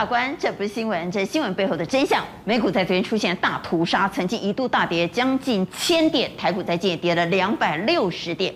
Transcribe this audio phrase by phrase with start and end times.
[0.00, 2.24] 大官，这不是新闻，这是新闻背后的真相。
[2.46, 8.54] 美股在昨天出现大屠杀，曾经一度大跌将近千点，台股在今天跌了两百六十点，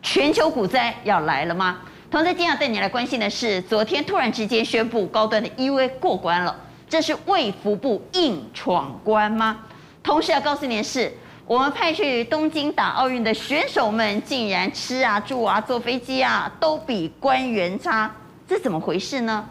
[0.00, 1.80] 全球股灾要来了吗？
[2.10, 6.56] 同时，今天要带你来关心的是，昨天突然之间宣布高端的 EV 过关了，
[6.88, 9.58] 这是卫福部硬闯关吗？
[10.02, 11.12] 同时要告诉你的是，
[11.46, 18.10] 我们派去东京打奥运的选手们，竟然吃啊、住啊、坐飞机啊，都比官员差，
[18.48, 19.46] 这怎么回事呢？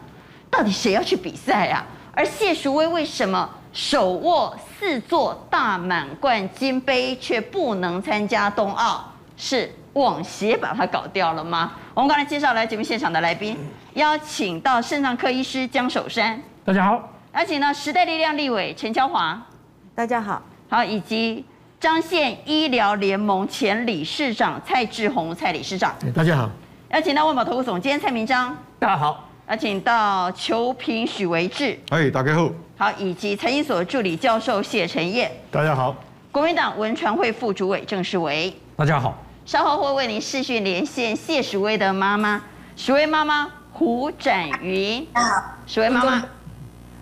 [0.50, 1.86] 到底谁要去比赛啊？
[2.12, 9.12] 而谢淑薇为什么手握四座大满贯金杯却不能参加冬奥？
[9.36, 11.72] 是网协把它搞掉了吗？
[11.94, 13.56] 我们刚才介绍来节目现场的来宾，
[13.94, 16.98] 邀请到肾脏科医师江守山，大家好；
[17.34, 19.40] 邀请到时代力量立委陈乔华，
[19.94, 21.44] 大家好；好，以及
[21.78, 26.50] 彰县医疗联盟前理事长蔡志宏蔡理事长，大家好；
[26.90, 29.29] 邀请到万宝投顾总监蔡明章，大家好。
[29.50, 32.48] 邀请到球评许维志，哎，大家好，
[32.78, 35.92] 好，以及财经所助理教授谢晨业，大家好，
[36.30, 42.40] 国民党文传会副主委郑世维，大家好，稍后会为您视讯连线谢淑薇的妈妈，
[42.76, 45.04] 淑薇妈妈胡展云，
[45.66, 46.22] 淑薇妈妈，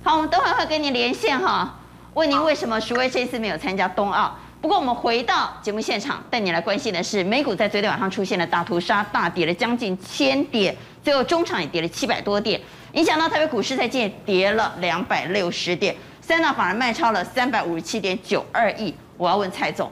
[0.03, 1.75] 好，我们等会会跟您连线哈，
[2.15, 4.35] 问您为什么淑薇这次没有参加冬奥。
[4.61, 12.61] 不过我们回到节目现场，带你来关心的是，美股在昨天晚上出现了大屠杀，大跌了将近千点，最后中场也跌了七百多点，
[12.95, 18.93] 影响到台北股市在今天跌了两百六十点，三大法人卖超了三百五十七点九二亿。
[19.17, 19.89] 我要问蔡总，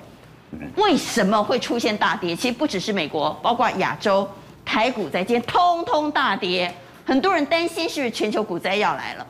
[0.75, 2.34] 为什么会出现大跌？
[2.34, 4.28] 其实不只是美国，包括亚洲
[4.64, 9.25] 台股在今天通通大跌，很多人担心是不是全球股灾要来了？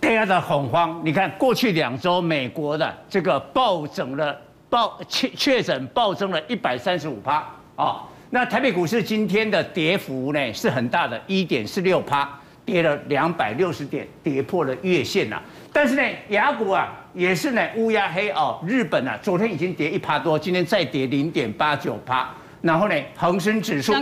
[0.00, 4.34] 大家的恐慌，你看过去两周美国的这个暴增了。
[4.70, 8.04] 报确确诊暴增了一百三十五趴啊！
[8.30, 12.30] 那台北股市今天的跌幅呢是很大的，一点四六趴，
[12.64, 15.42] 跌了两百六十点，跌破了月线了。
[15.72, 22.30] 但是呢，雅股啊也是呢乌鸦黑哦，日本啊昨天已经跌一趴多，今天再跌零点八九趴。
[22.62, 23.92] 然后呢，恒生指数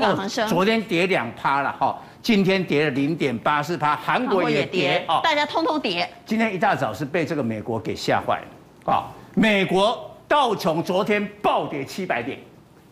[0.47, 6.06] 昨天跌两趴了哈，今天跌了零点八四趴，韩国也跌哦，大家通通跌。
[6.26, 9.06] 今天一大早是被这个美国给吓坏了啊！
[9.34, 10.04] 美国。
[10.28, 12.39] 道琼昨天暴跌七百点，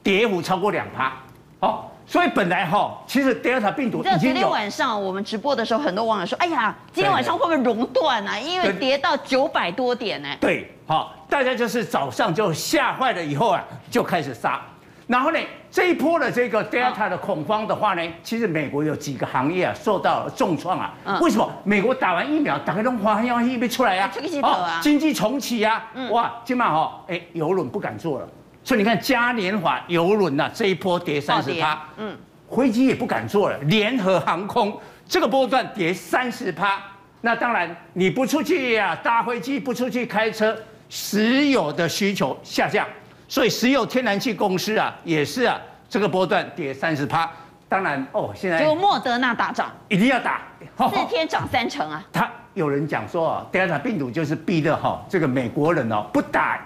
[0.02, 1.12] 跌幅超过两趴，
[1.60, 4.18] 好，所以本来哈，其实 Delta 病毒已经有。
[4.18, 8.38] 昨天晚上我们直播的时候，很多网友说：“哎呀，今天晚上会不会熔断啊？
[8.38, 14.60] 因为跌到九百多点呢。”对，好，大家就是早上就吓坏了，以后啊就开始杀。
[15.06, 15.38] 然后呢，
[15.76, 20.94] 这一波的这个 Delta 的恐慌的话呢，其实美国有几个行业啊受到了重创啊。
[21.20, 21.52] 为什么？
[21.64, 24.10] 美国打完疫苗，打开东华要一被出来呀？
[24.42, 25.84] 哦，经济重启呀！
[26.10, 28.26] 哇，今晚哈，哎，游轮不敢做了。
[28.64, 31.78] 所以你看嘉年华游轮呐，这一波跌三十趴。
[31.98, 32.16] 嗯，
[32.50, 33.58] 飞机也不敢做了。
[33.64, 36.82] 联合航空这个波段跌三十趴。
[37.20, 40.56] 那当然，你不出去呀，搭飞机不出去开车，
[40.88, 42.86] 石油的需求下降。
[43.28, 47.30] 所以石油天然气公司啊，也是啊，这个波段跌三十趴。
[47.68, 50.42] 当然哦，现在就莫德纳大涨，一定要打，
[50.88, 52.04] 四天涨三成啊。
[52.12, 56.60] 他有人讲说啊，Delta 病毒就是逼的哈，这个美国人哦不打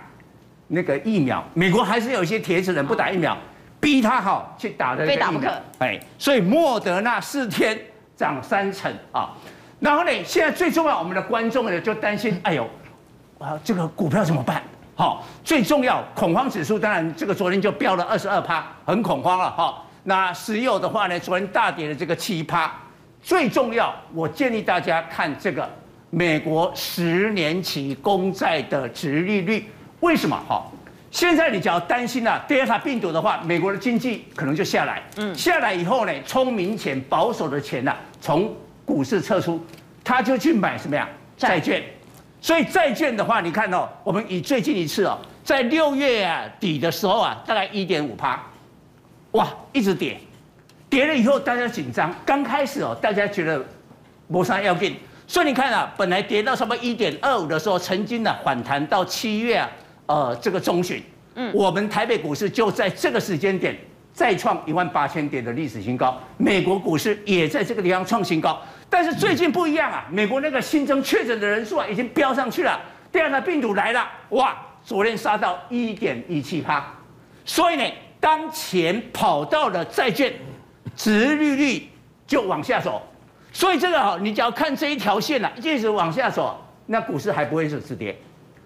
[0.68, 3.34] 那个疫苗，美国还是有一些铁齿人不打疫苗，
[3.80, 5.06] 逼他好去打的。
[5.06, 5.50] 非打不可。
[5.78, 7.78] 哎，所以莫德纳四天
[8.14, 9.30] 涨三成啊。
[9.78, 12.68] 然后呢，现在最重要，我们的观众呢就担心，哎呦，
[13.38, 14.62] 啊这个股票怎么办？
[15.00, 19.82] 好，最重要恐慌指数，当然这个昨天就飙了二十二趴，很恐慌了哈。
[20.02, 22.70] 那石油的话呢，昨天大跌了这个七趴。
[23.22, 25.66] 最重要，我建议大家看这个
[26.10, 29.64] 美国十年期公债的殖利率，
[30.00, 30.38] 为什么？
[30.46, 30.66] 哈，
[31.10, 35.02] 现在你只要担心啊，d e l t a 病毒的话，美国的经济可能就下来。
[35.16, 39.58] 嗯，下来以后呢，聪明钱、保守的钱呢，从股市撤出，
[40.04, 41.08] 他就去买什么呀？
[41.38, 41.82] 债券。
[42.40, 48.42] 所以债券的话，你看哦，我们以最近一次哦，在六月啊底的时候啊，大概一点五趴，
[49.32, 50.18] 哇，一直跌，
[50.88, 53.62] 跌了以后大家紧张，刚开始哦，大家觉得
[54.26, 54.96] 没啥要紧，
[55.26, 59.70] 所以你看啊，本来跌到差不多一点二五的时候，曾经呢反弹到七月啊，
[60.06, 61.02] 呃这个中旬，
[61.34, 63.76] 嗯，我们台北股市就在这个时间点
[64.12, 68.60] 再创一万八千点的历史新高，美国股市也在这个地方创新高。
[68.88, 72.78] 但是最近不一样啊，美国那个新增确诊的人数啊，已经飙上去了。
[73.12, 76.84] 第二个病毒来了，哇，昨天杀到一点一七趴。
[77.44, 77.84] 所以呢，
[78.18, 80.32] 当钱跑到了债券，
[80.94, 81.88] 殖利率
[82.26, 83.02] 就往下走。
[83.52, 88.16] 所以这个哈，你只要看这一条线啊，一直往下走，那股市还不会是止跌。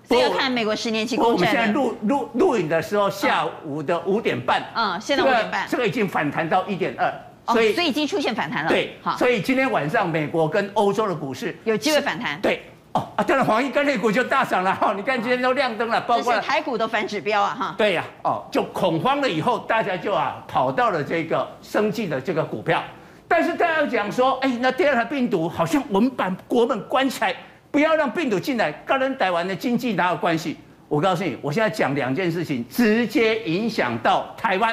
[0.05, 1.33] 所以要看美国十年期公债。
[1.33, 4.63] 我们现在录录录影的时候，下午的五点半。
[4.75, 5.67] 嗯，现在五点半。
[5.69, 7.13] 这个已经反弹到一点二。
[7.53, 8.71] 所以所以已经出现反弹了。
[8.71, 12.41] 对，好，所以今天晚上美国跟欧洲的股市有机会反弹。
[12.41, 12.63] 对，
[12.93, 17.75] 哦啊，当然黄金钢铁股就大涨了哈，你看今天都亮灯了，包括台股都反指标啊哈。
[17.77, 22.83] 对呀，哦，就恐慌了以后，大家就啊跑到了这个生计的这个股票，
[23.29, 27.37] 但是大家讲说，哎，那第二台病毒好像我们把国门关起来，
[27.75, 30.57] 不要让病毒进来，跟人台湾的经济哪有关系？
[30.87, 34.73] 我告诉你，我现在讲两件事情，直接影响到台湾。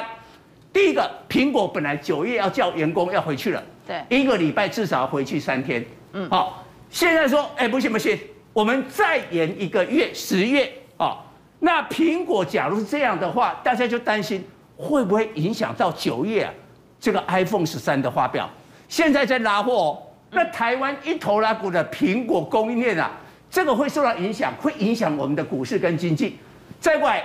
[0.72, 5.84] 第一个，苹果本来九月要叫员工要回去了，对，一个礼拜至少要回去三天。
[6.12, 8.16] 嗯，好，现在说，哎，不行不行，
[8.52, 11.18] 我们再延一个月，十月啊。
[11.58, 14.44] 那苹果假如是这样的话，大家就担心
[14.76, 16.54] 会不会影响到九月啊？
[17.00, 18.48] 这个 iPhone 十三的发表，
[18.88, 20.02] 现在在拉货哦。
[20.32, 23.12] 那台湾一头拉股的苹果供应链啊。
[23.50, 26.38] 这个会受到影响，会影响我们的股市跟经济。
[26.80, 27.22] 再过来，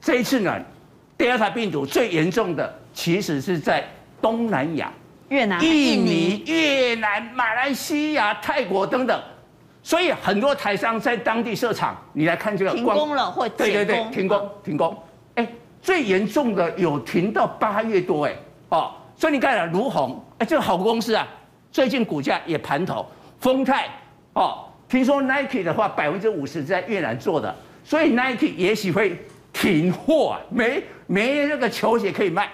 [0.00, 0.56] 这一次呢
[1.18, 3.84] ，，Delta 病毒最严重的其实是在
[4.22, 4.92] 东南亚，
[5.28, 9.20] 越南、印尼、越南、马来西亚、泰国等等。
[9.82, 14.96] 所以很多台商在当地设厂，你来看这个，停工了或对对对，停工停工。
[15.34, 15.48] 哎，
[15.82, 18.32] 最严重的有停到八月多哎
[18.68, 21.26] 哦，所以你看啊，如虹哎，这个好公司啊，
[21.76, 23.04] 最近股价也盘头，
[23.38, 23.86] 丰泰
[24.32, 24.64] 哦。
[24.88, 29.14] 听说 Nike 的话，百分之五十在越南做的，所以 Nike 也许会
[29.52, 32.48] 停货啊，没没那个球鞋可以卖。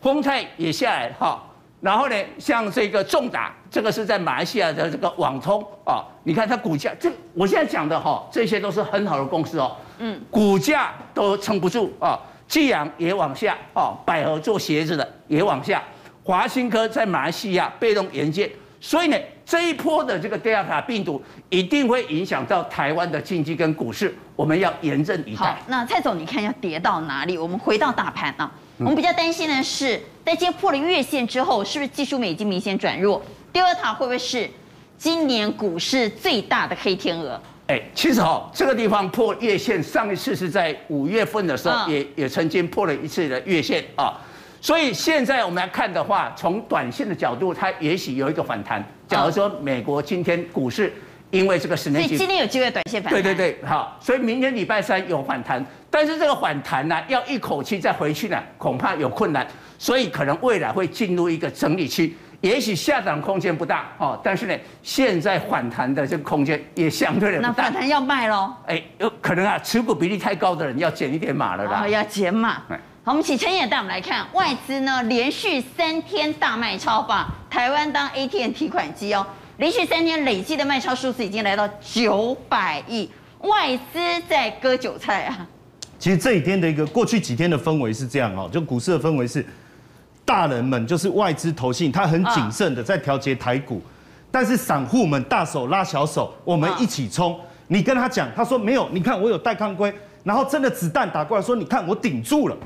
[0.00, 1.44] 丰泰也下来哈，
[1.82, 15.82] 然后呢，像这个重达，这个是在马来西亚的这个网通啊，你看它股价，这我现在讲的哈，这些都是很好的公司哦，嗯，股价都撑不住啊，济阳也往下啊，百合做鞋子的也往下，
[16.24, 18.48] 华新科在马来西亚被动元件，
[18.82, 19.16] 所以呢。
[19.44, 21.20] 这一波的这个德尔塔病毒
[21.50, 25.42] 一定会影响到台湾的经济跟股市，我们要严阵以待。
[25.42, 27.36] 好，那蔡总，你看要跌到哪里？
[27.36, 33.20] 我们回到大盘啊，我们比较担心的是，在今天破了月线之后，是不是技术面已经明显转弱？
[33.52, 34.48] 德尔塔会不会是
[34.96, 37.38] 今年股市最大的黑天鹅？
[37.66, 44.14] 哎，其实哈，这个地方破月线，上一次是在五月份的时候也，也也曾经破了一次的月线啊。
[44.62, 48.82] 所以现在我们来看的话，从短线的角度，它也许有一个反弹。
[49.08, 50.90] 假如说美国今天股市
[51.30, 53.20] 因为这个十年期，今天有机会短线反弹。
[53.20, 59.44] 对对对，好，所以明天礼拜三有反弹，但是这个反弹呢，要一口气再回去呢，恐怕有困难。
[59.78, 67.48] 所以可能未来会进入一个整理期，也许下涨空间不大哦，但是呢，现在反弹的这个空间也相对的不大。
[67.48, 68.54] 那反弹要卖喽？
[68.68, 71.82] 哎，有可能啊，持股比例太高的人要减一点码了啦。
[71.82, 72.62] 哦，要减码。
[73.04, 79.26] 好，我们请陈也带我们来看外资呢，连续三天大卖超，把台湾当 ATM 提款机哦，
[79.56, 83.10] 连续三天累计的卖超数字已经来到九百亿，
[83.40, 85.44] 外资在割韭菜啊。
[85.98, 89.44] 其实这一天的一个过去几天的氛围是这样哦，就股市的氛围是，
[90.24, 93.82] 大人们就是外资投信，他很谨慎的在调节台股，
[94.30, 97.36] 但是散户们大手拉小手，我们一起冲。
[97.66, 102.56] 你跟他讲，他说没有，你看我有带抗规，然后真的子弹打过来说，你看我顶住了。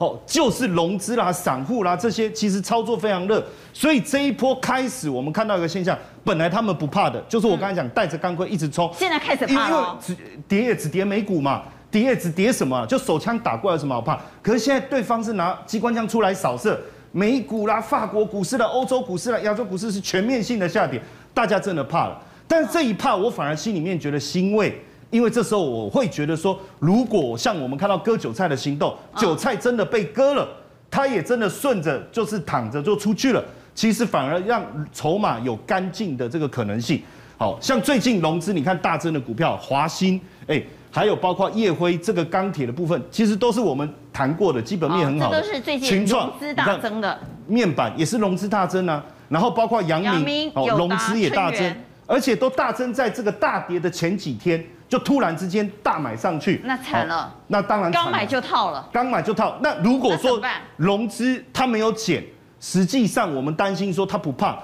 [0.00, 10.16] 哦，就是融资啦、散户啦这些，其实操作非常热，所以这一波开始，我们看到一个现象，本来他们不怕的，就是我刚才讲带着钢盔一直冲，现在开始怕了，因为只
[10.48, 14.18] 跌也只跌美股嘛，跌也只跌什么，就手枪打过来有什么好怕？
[14.40, 16.80] 可是现在对方是拿机关枪出来扫射，
[17.12, 20.98] 美股啦、法国股市啦、欧洲股市啦、亚洲股市是全面性的下跌，
[21.34, 22.18] 大家真的怕了。
[22.48, 24.82] 但是这一怕，我反而心里面觉得欣慰。
[25.10, 30.48] 因为这时候我会觉得说，如果像我们看到割韭菜的行动，韭菜真的被割了，
[30.90, 37.02] 它也真的顺着就是躺着就出去了，其实反而让筹码有干净的这个可能性。
[37.36, 45.40] 好像最近融资，你看大增的股票，华新，哎，还有包括烨辉这个钢铁的部分，其实都是我们谈过的基本面很好的。
[45.40, 47.18] 这都是最近融资大增的。
[47.46, 51.74] 面板也是融资大增啊，然后包括阳明，哦，融资也大增，
[52.10, 54.62] 而且都大增在这个大跌的前几天。
[54.88, 57.32] 就突然之间大买上去，那惨了。
[57.46, 58.88] 那当然，刚买就套了。
[58.92, 59.56] 刚买就套。
[59.62, 60.42] 那如果说
[60.76, 62.24] 融资它没有减，
[62.58, 64.58] 实际上我们担心说它不怕，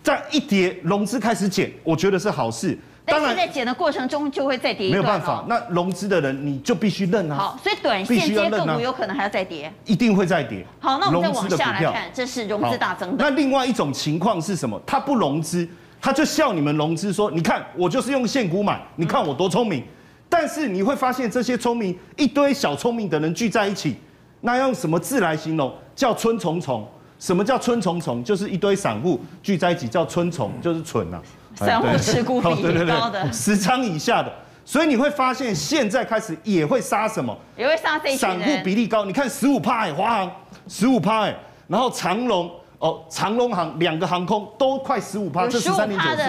[0.00, 2.78] 在一跌融资开始减，我觉得是好事。
[3.04, 4.88] 当然，在减的过程中就会再跌。
[4.88, 7.36] 没有办法，那融资的人你就必须认啊。
[7.36, 10.64] 好，所以短线接个股有可能还要再跌，一定会再跌。
[10.78, 13.24] 好，那我们再往下来看，这是融资大增的。
[13.24, 14.80] 那另外一种情况是什么？
[14.86, 15.68] 它不融资。
[16.02, 19.84] 他就笑你们融资说：“你看我就是用现股买，你看我多聪明。”
[20.28, 23.96] 但是你会发现这些聪明一堆小聪明的人聚在一起，
[24.40, 25.72] 那用什么字来形容？
[25.94, 26.84] 叫春虫虫。
[27.20, 28.24] 什么叫春虫虫？
[28.24, 31.22] 就是一堆散户聚在一起叫春虫，就是蠢呐。
[31.54, 34.32] 散户持股比例高的，十张以下的。
[34.64, 37.36] 所以你会发现现在开始也会杀什么？
[37.56, 39.04] 也会杀散户比例高。
[39.04, 40.32] 你看十五趴，华航
[40.66, 41.26] 十五趴，
[41.68, 42.50] 然后长荣。
[42.82, 46.22] 哦，长龙航两个航空都快十五趴，这十三点九四。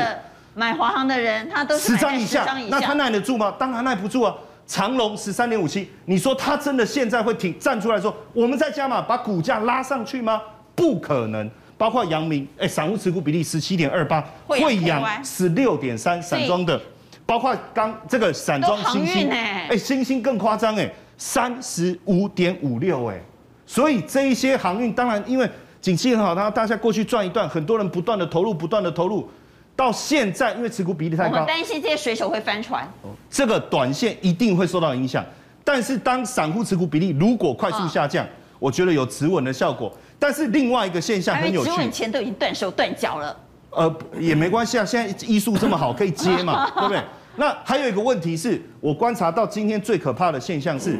[0.53, 3.51] 买华航的人，他都是十张以下，那他耐得住吗？
[3.57, 4.35] 当然耐不住啊。
[4.67, 10.39] 长龙十三点五七，你说他真的现在会挺站出来说，我们在加码把股价拉上去吗？
[10.75, 11.49] 不可能。
[11.75, 16.79] 包括阳明，哎，散户持股比例十七点二八，慧洋十六点三，散装的，
[17.25, 23.19] 包括刚这个散装星星，哎，星星更夸张，哎，三十五点五六，哎，
[23.65, 25.49] 所以这一些航运，当然因为
[25.83, 29.29] 景气很好，他大家过去赚一段，很多人不断的投入，不断的投入。
[29.75, 32.89] 到现在，因为持股比例太高，我们担心这些水手会翻船。
[33.29, 35.25] 这个短线一定会受到影响。
[35.61, 38.25] 但是当散户持股比例如果快速下降，
[38.59, 39.91] 我觉得有止稳的效果。
[40.17, 43.37] 但是另外一个现象很有趣，止稳前都已经断手断脚了。
[43.71, 47.03] 呃，也没关系啊，现在医术这么好，可以接嘛， 对不对？
[47.35, 50.97] 那还有一个问题是，我观察到今天最可怕的现象是，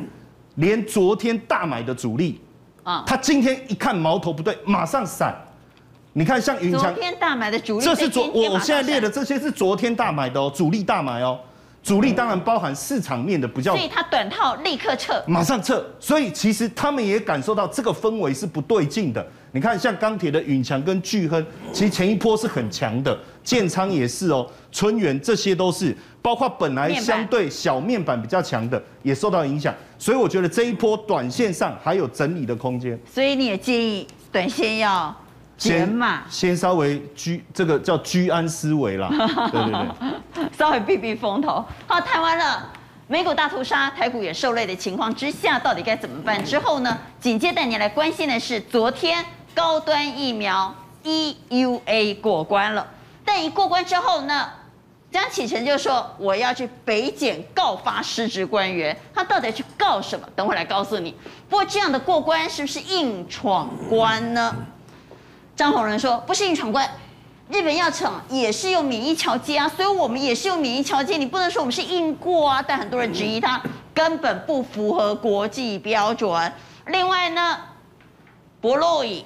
[0.56, 2.42] 连昨天大买的主力
[2.84, 5.34] 啊，他今天一看矛头不对，马上闪。
[6.16, 11.40] 你看，像云强，昨天大买的主力，这是昨我我现在列的这些是昨天大买的哦，主力大买哦，
[11.82, 19.26] 主力当然包含市场面的比较，所以他短套立刻撤，马上撤，所以其实他们也感受到这个氛围是不对劲的。
[19.52, 33.00] 你看，像钢铁的云强跟巨亨，其实前一波是很强的，建仓也是哦，春元这些都是，包括本来相对小面板比较强的也受到影响，所以我觉得这一波短线上还有整理的空间。
[33.12, 35.16] 所以你也建议短线要。
[35.56, 39.08] 减嘛，先稍微居这个叫居安思危啦，
[39.52, 39.88] 对对
[40.34, 41.64] 对，稍微避避风头。
[41.88, 42.70] 好，谈完了
[43.08, 46.44] 美股大屠杀，台股也受累的情况之下，到底该怎么办？
[46.44, 49.24] 之后呢，紧接带你来关心的是，昨天
[49.54, 50.74] 高端疫苗
[51.04, 52.86] EUA 过关了，
[53.26, 54.50] 但一过关之后呢，
[55.12, 60.28] 江启臣就说我要去北检告发失职官员，他到底去告什么？
[60.36, 61.16] 等会来告诉你。
[61.50, 64.56] 不过这样的过关是不是硬闯关呢？
[65.56, 66.90] 张宏仁说：“不是硬闯关，
[67.48, 71.16] 日本药厂也是用免疫桥接啊，所以我们也是用免疫桥接。
[71.16, 72.64] 你不能说我们是硬过啊。
[72.68, 73.62] 但很多人质疑他
[73.94, 76.52] 根本不符合国际标准。
[76.88, 77.60] 另外呢，
[78.60, 79.24] 不录影、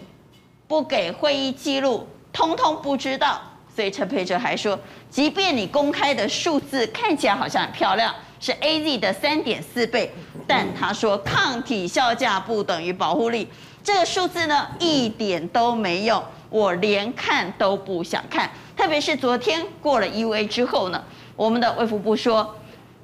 [0.68, 3.40] 不给会议记录，通通不知道。
[3.78, 10.12] 所以陈佩哲还说，即便你公开的数字看起来好像很漂亮，是 AZ 的三点四倍，
[10.48, 13.48] 但他说抗体效价不等于保护力。”
[13.86, 18.50] 这个数字呢，一点都没用，我连看都不想看。
[18.76, 21.04] 特别是昨天过了 EUA 之后呢，
[21.36, 22.56] 我们的卫福部说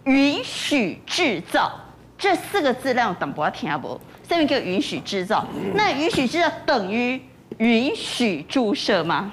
[0.05, 1.71] 允许制造
[2.17, 4.01] 这四个字让党博听不？
[4.27, 7.21] 下面叫允许制造，那允许制造等于
[7.59, 9.31] 允许注射吗？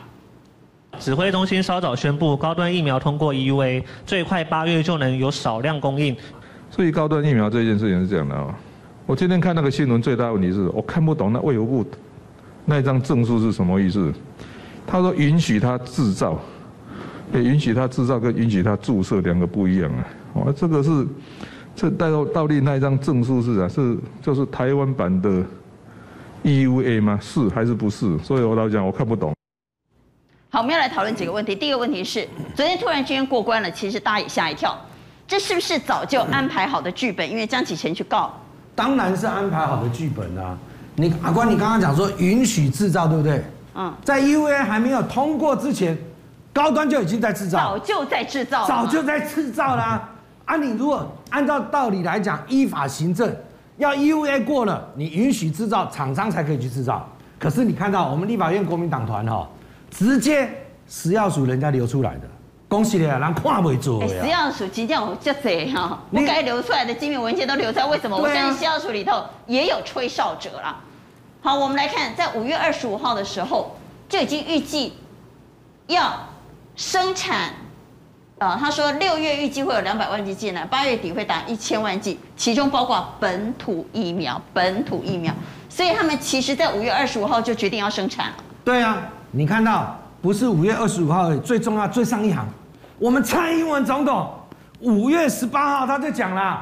[0.99, 6.15] 指挥中心稍早宣布，高端疫苗通过 EUA，最快八月就能有少量供应。
[6.71, 8.55] 所以高端疫苗这件事情是这样的啊。
[9.07, 11.87] 我今天看那个新闻，最大的问题是我看不懂那卫福部
[12.67, 14.13] 那一张证书是什么意思。
[14.87, 16.39] 他说允许他制造，
[17.33, 20.07] 也允许他制造跟允许他注射两个不一样啊。
[20.35, 21.07] 哦，这个是
[21.75, 23.69] 这带到到底那一张证书是啊？
[23.69, 25.43] 是就是台湾版的
[26.45, 27.19] EUA 吗？
[27.23, 28.19] 是还是不是？
[28.19, 29.33] 所以我老讲我看不懂。
[30.53, 31.55] 好，我们要来讨论几个问题。
[31.55, 32.27] 第一个问题是，
[32.57, 34.77] 昨天突然之间过关了，其实大家也吓一跳，
[35.25, 37.31] 这是不是早就安排好的剧本？
[37.31, 38.35] 因为江启臣去告。
[38.75, 40.59] 当然是安排好的剧本啊！
[40.97, 43.45] 你阿关，你刚刚讲说允许制造，对不对？
[43.77, 45.97] 嗯，在 EUA 还没有通过之前，
[46.53, 50.11] 高端就已经在制造，早就在制造，早就在制造啦。
[50.47, 53.33] 啊，你如果按照道理来讲，依法行政，
[53.77, 57.09] 要 EUA 过了，你允许制造，厂商才可以去制造。
[57.39, 59.49] 可是你看到我们立法院国民党团哈，
[59.91, 60.49] 直接
[60.87, 62.23] 食药署人家流出来的。
[62.69, 64.23] 恭喜你啊，人看不做呀！
[64.23, 68.17] 食药署今天我就贼哈，不该流出来的机密文件都流出来，为什么？
[68.17, 70.79] 我相信食药署里头也有吹哨者啦。
[71.43, 73.77] 好，我们来看，在五月二十五号的时候
[74.09, 74.93] 就已经预计
[75.89, 76.13] 要
[76.77, 77.51] 生产，
[78.39, 85.35] 呃，他说六月预计会有两百万剂进来，八月底会达一千万剂，其中包括本土疫苗，本土疫苗。
[85.69, 88.37] 所以他们其实在五月二十五号就决定要生产了。
[88.65, 92.45] 对啊，你看到不是五月二十五号最重要最上一行。
[92.99, 94.31] 我们蔡英文总统
[94.81, 96.61] 五月十八号他就讲了，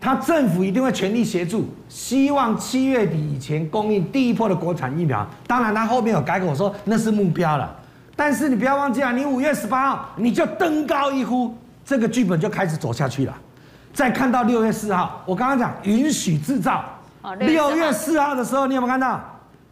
[0.00, 5.26] 他政府一定会全力协助，希望七月底以前供应第一波的国产疫苗。
[5.46, 7.74] 当然，他后面有改口说那是目标了。
[8.14, 13.34] 但是你不要忘记啊，你五月十八号你就登高一呼，这个剧本就开始走下去了。
[13.94, 16.84] 再看到六月四号，我刚刚讲允许制造，
[17.38, 19.20] 六月四号的时候你有没有看到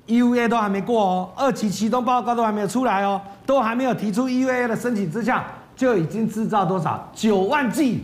[0.06, 5.44] ？EUA 都还没过哦，二期启动报告都还没有出来哦，都还没有提出 EUA 的申请之下。
[5.76, 8.02] 就已经制造多少九万剂，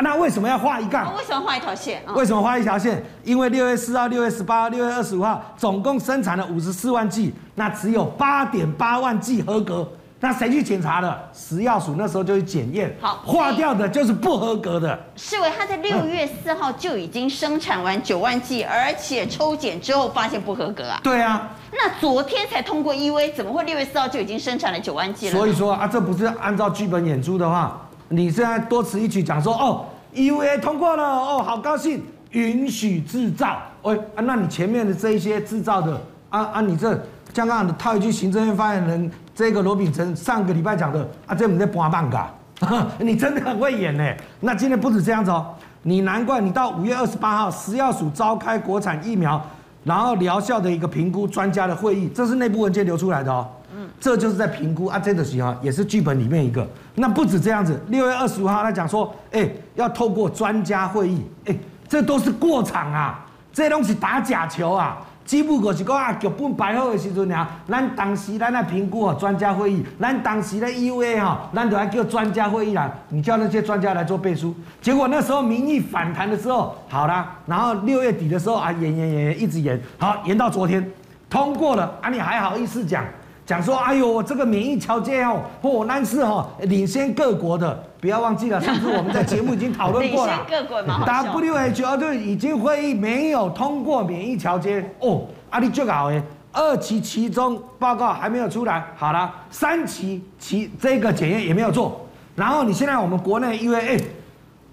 [0.00, 1.16] 那为什么要画一杠？
[1.16, 2.02] 为什么画一条线？
[2.16, 3.00] 为什么画一条线？
[3.22, 9.88] 因为六月四号、六月十八号、六月二十五号总共生产了五十四万剂，那只有八点八万剂合格。
[10.18, 11.28] 那谁去检查的？
[11.32, 14.98] 食药署那时候就去检验，好，化掉的就是不合格的。
[15.14, 20.98] 世纬他在六月四号就已经生产完九万剂，嗯、而且抽检之后发现不合格啊。
[21.02, 25.36] 对啊，那昨天才通过 EUA，怎么会六月四号就已经生产了九万剂了？
[25.36, 33.58] 所以说啊，这不是按照剧本演出的话，你现在多此一举讲说哦，EUA 通过了哦，好高兴，允许制造。
[33.82, 36.98] 喂、那你前面的这一些制造的啊啊，你这
[37.36, 39.10] 香港的套一句行政院发言人。
[39.34, 42.30] 这个罗秉成上个礼拜讲的啊，这我们在播半嘎，
[42.98, 44.02] 你真的很会演呢。
[44.40, 49.38] 那今天不止这样子哦，你难怪你到五月二十八号，食药署召开国产疫苗，
[49.84, 53.46] 然后疗效的一个评估专家的会议，这是内部文件流出来的哦。
[53.76, 56.66] 嗯，这就是在评估啊，这个时候也是剧本里面一个。
[56.94, 61.54] 那不止这样子，六月二十五号他讲说，哎，要透过专家会议，哎，
[61.86, 64.96] 这都是过场啊，这东西打假球啊。
[65.26, 74.54] 只不过是讲啊，剧本摆好的时阵啊，咱当时咱来评估哦，专家会议，咱当时的 EUA 哈，咱就来叫专家会议啦，你叫那些专家来做背书。
[74.80, 80.88] 结果那时候民意反弹的时候，好啦，然后六月底的时候啊，演演演演，一直演，好演到昨天
[81.28, 83.04] 通过了啊，你还好意思讲？
[83.46, 90.34] 讲说，哎呦，这个免疫条件哦，或那是哈领先各国的，不要忘记了，上次我们在节目已经讨论 过了。
[90.34, 104.00] 领先各国嘛，WHO 就已经会议没有通过免疫条件哦，啊你最好诶，二期其中报告还没有出来，好了，三期期这个检验也没有做，然后你现在我们国内因为哎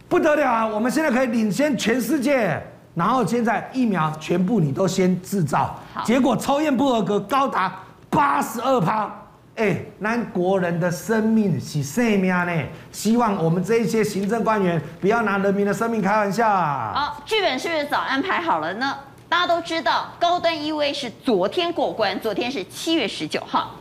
[0.10, 2.60] 不得了啊，我们现在可以领先全世界，
[2.96, 7.72] 然后现在疫苗全部你都先制造，结果抽验不合格高达。
[8.14, 9.12] 八十二趴，
[9.56, 16.92] 哎，咱国人的生命是生命呢，希望我们这一些行政官员不要拿人民的生命开玩笑啊！
[16.96, 18.98] 好，剧本是不是早安排好了呢？
[19.28, 23.72] 大家都知道，高端 EVA 是昨天过关，昨天是七月十九号，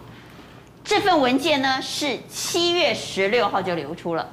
[0.83, 4.27] 这份文件呢是七月十六号就流出了。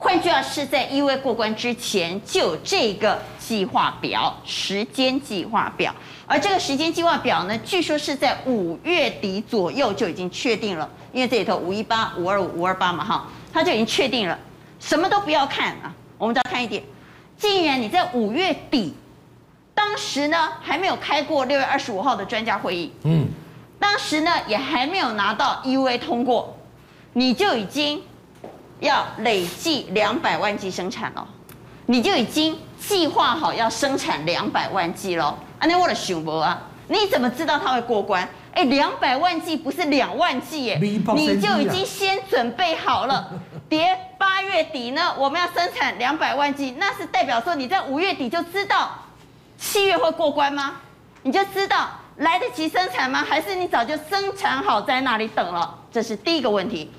[0.00, 5.92] 换句话是在 EUA 过关之前就有这个计划表，时间计划表。
[6.24, 14.38] 而这个时间计划表呢，据说是在五月底左右就已经确定了，因为这里头五一八、五二五、五二八嘛，哈，他就已经确定了。
[14.78, 16.80] 什么都不要看啊，我们只要看一点。
[17.36, 18.94] 既然你在五月底，
[19.74, 23.26] 当时呢还没有开过六月二十五号的专家会议，嗯，
[23.80, 26.56] 当时呢也还没有拿到 EUA 通过，
[27.14, 28.00] 你就已经
[28.80, 31.26] 要累计两百万剂生产了，
[31.86, 35.36] 你就已经计划好要生产两百万剂喽。
[35.58, 36.62] 啊，那我的想不啊！
[36.86, 38.26] 你怎么知道它会过关？
[38.52, 43.30] 哎，两百万剂不是两万剂耶，你就已经先准备好了。
[43.68, 48.90] 别八月底呢，我们要生产两百万剂，那是代表说你在五月底就知道
[49.58, 50.76] 七月会过关吗？
[51.22, 53.24] 你就知道来得及生产吗？
[53.28, 55.78] 还是你早就生产好在那里等了？
[55.92, 56.90] 这是第一个问题，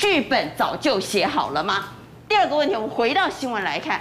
[0.00, 1.90] 剧本早就写好了吗？
[2.26, 4.00] 第二个问题，我们回到新闻来看，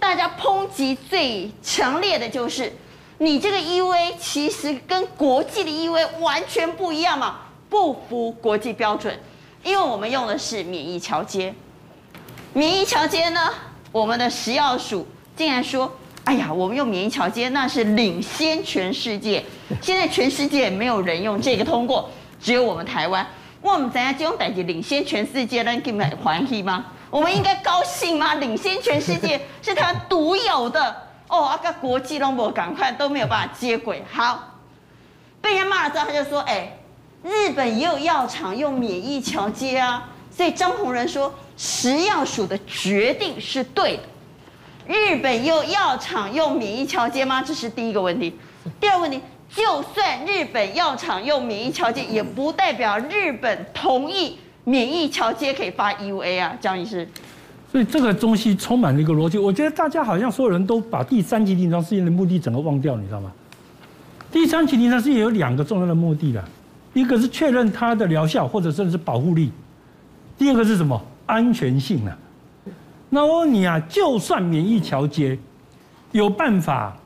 [0.00, 2.72] 大家抨击最强烈的就是。
[3.18, 9.14] 你这个 EUA 其实跟国际的 EUA 完全不一样嘛，不符国际标准，
[9.62, 11.54] 因为我们用的是免疫桥接。
[12.54, 13.50] 免疫桥接呢，
[13.92, 15.92] 我们的食药署竟然说，
[16.24, 19.44] 哎呀，我们用免疫桥接那是领先全世界，
[19.82, 22.08] 现在全世界没有人用这个通过，
[22.40, 23.26] 只有我们台湾。
[23.64, 26.84] 我们怎样这种代志领先全世界，那给你们欢喜吗？
[27.08, 28.34] 我们应该高兴吗？
[28.34, 30.94] 领先全世界 是他独有的。
[31.28, 34.04] 哦，啊个国际拢无赶快都没有办法接轨。
[34.12, 34.58] 好，
[35.40, 36.78] 被人骂了之后，他就说：“哎、欸，
[37.22, 44.02] 日本也有药厂用免疫桥接啊。”所以张宏仁说，食药署的决定是对的。
[44.86, 47.40] 日本也有药厂用免疫桥接吗？
[47.40, 48.38] 这是第一个问题。
[48.78, 49.22] 第二个问题，
[49.56, 57.08] 就算日本药厂用免疫桥接，也不代表日本同意免疫桥接可以发 EUA 啊，江医师。
[57.70, 63.32] 所以这个东西充满了一个逻辑，我觉得大家好像所有人都把第三期临床试验的目的整个忘掉，你知道吗？
[64.30, 66.44] 第三期临床试验有两个重要的目的的，
[66.92, 69.50] 一个是确认它的疗效或者甚至是保护力，
[70.36, 71.00] 第二个是什么？
[71.26, 72.18] 安全性啊。
[73.08, 75.38] 那我问你啊，就算免疫桥接
[76.10, 76.96] 有办法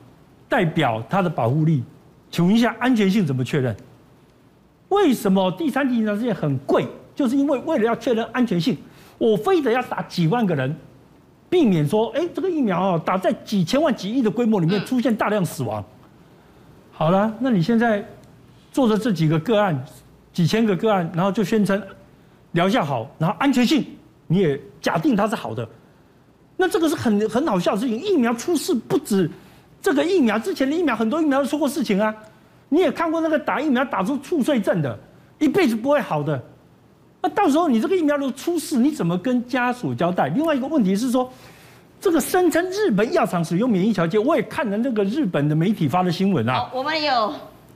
[0.47, 1.83] 代表它的保护力，
[2.31, 3.75] 请问一下安全性怎么确认？
[4.89, 6.87] 为什么第三级临床试验很贵？
[7.15, 8.77] 就是因为为了要确认安全性。
[9.17, 10.73] 我非得要打几万个人，
[11.49, 15.83] 避免说，哎，这个疫苗啊，打在几千万、几亿的规模里面出现大量死亡。
[16.93, 18.03] 好了，那你现在
[18.71, 19.77] 做的这几个个案，
[20.31, 21.81] 几千个个案，然后就宣称
[22.53, 23.85] 疗效好，然后安全性
[24.27, 25.67] 你也假定它是好的，
[26.55, 27.99] 那这个是很很好笑的事情。
[27.99, 29.29] 疫苗出事不止
[29.81, 32.13] 这个疫苗，之前的疫苗很多疫苗都出过事情啊。
[32.69, 34.97] 你也看过那个打疫苗打出猝睡症的，
[35.39, 36.39] 一辈子不会好的。
[37.21, 40.27] 那到时候你这个疫苗如果出事，你怎么跟家属交代？
[40.29, 41.31] 另外一个问题是说，
[41.99, 46.69] 这个声称日本药厂使用免疫调节，我也看了那个日本的媒体发的新闻啊。
[46.73, 47.33] 我们有，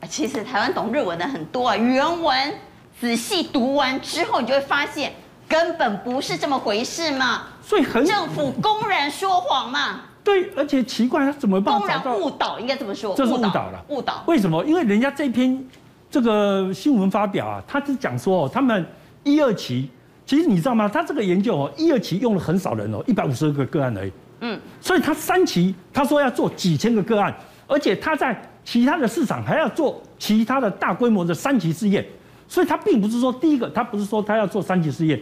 [0.08, 2.54] 其实台湾懂日文的很多啊，原文
[3.02, 5.12] 仔细读完之后，你就会发现
[5.48, 7.44] 根本不是这么回事嘛。
[7.62, 10.02] 所以很政府公然说谎嘛？
[10.24, 11.78] 对，而且奇怪，他怎么办？
[11.78, 13.14] 公然误导，应该这么说。
[13.14, 14.24] 这是误导了，误导。
[14.26, 14.64] 为什么？
[14.64, 15.62] 因为人家这篇
[16.10, 18.86] 这个新闻发表啊，他是讲说他们
[19.24, 19.90] 一二期，
[20.26, 20.88] 其实你知道吗？
[20.88, 24.12] 他这个研究哦，一二期用了很少人哦，一百五十二个个案而已。
[24.40, 24.60] 嗯。
[24.80, 27.36] 所以他三期，他说要做几千个个案，
[27.68, 32.06] 而且他在其他的市场还要做其他的大规模的三期试验，
[32.48, 35.20] 所以他并不是说第一个，他不是说他要做三期试验。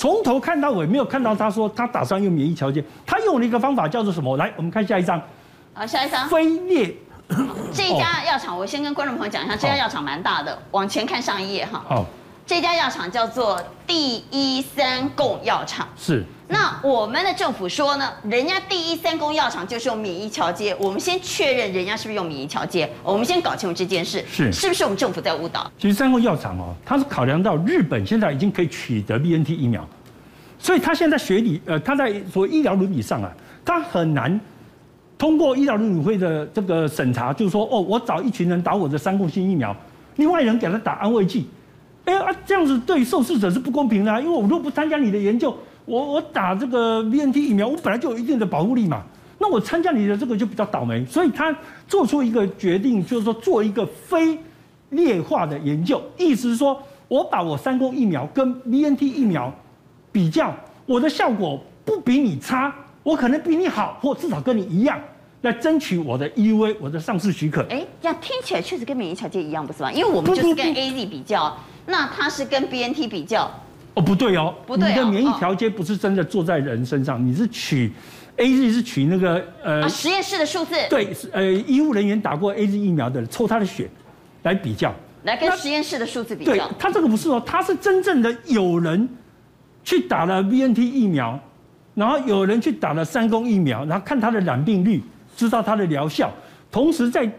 [0.00, 4.34] 从头看到尾，没有看到他说他打算用免疫条件，他用了一个方法叫做什么？
[4.38, 5.20] 来，我们看下一张。
[5.74, 6.26] 好，下一张。
[6.26, 6.96] 飞裂。
[7.70, 11.84] 这家药厂，我先跟观众朋友讲一下，这家药厂蛮大的，往前看上一页哈。
[11.86, 12.06] 好。
[12.46, 15.86] 这家药厂叫做第一三共药厂。
[15.98, 16.24] 是。
[16.52, 25.70] 那我们的政府说呢，人家第一三公药厂就是用免疫桥接，我们先确认人家是不是用免疫桥接，我们先搞清楚这件事，是是不是我们政府在误导？
[25.78, 29.86] 其实三公药厂哦，它是考量到日本现在已经可以取得 BNT 疫苗，
[30.58, 33.30] 所以他现在学理呃，他在所谓医疗伦理上啊，
[33.64, 34.40] 他很难
[35.16, 39.74] 通过医疗伦理会的这个审查，就是说哦，我找一群人打我的三公新疫苗，
[40.16, 41.48] 另外人给他打安慰剂，
[42.06, 45.56] 哎啊，这样子对受试者是不公平的啊，因为我如果不参加你的研究。
[45.90, 49.02] 我我打这个 BNT 疫苗，我本来就有一定的保护力嘛。
[49.38, 51.52] 那我参加你的这个就比较倒霉，所以他
[51.88, 54.38] 做出一个决定，就是说做一个非
[54.90, 59.52] 劣化的研究，意思是说我把我三公疫苗跟 BNT 疫苗
[60.12, 60.54] 比较，
[60.86, 62.72] 我的效果不比你差，
[63.02, 64.96] 我可能比你好，或至少跟你一样，
[65.40, 67.62] 来争取我的 EUA，我的上市许可。
[67.68, 69.90] 哎，这样听起来确实跟免疫桥接一样，不是吗？
[69.90, 73.50] 因为我们就是跟 AZ 比较，那他是跟 BNT 比较。
[74.00, 77.92] 哦，不对哦，不对哦，你的免疫调节不是真的做在人身上，哦、你是取
[78.36, 83.90] A Z 是取那个呃、啊、实验室的数字，对，呃医务人员打过 A Z 疫苗的抽他的血
[84.42, 86.52] 来比较，来跟实验室的数字比较。
[86.52, 89.06] 对，他这个不是哦，他是真正的有人
[89.84, 91.38] 去打了 B N T 疫苗，
[91.94, 95.02] 然后有人去打了三公疫苗，然后看他的染病率，
[95.36, 96.32] 知道他的疗效，
[96.70, 97.30] 同时在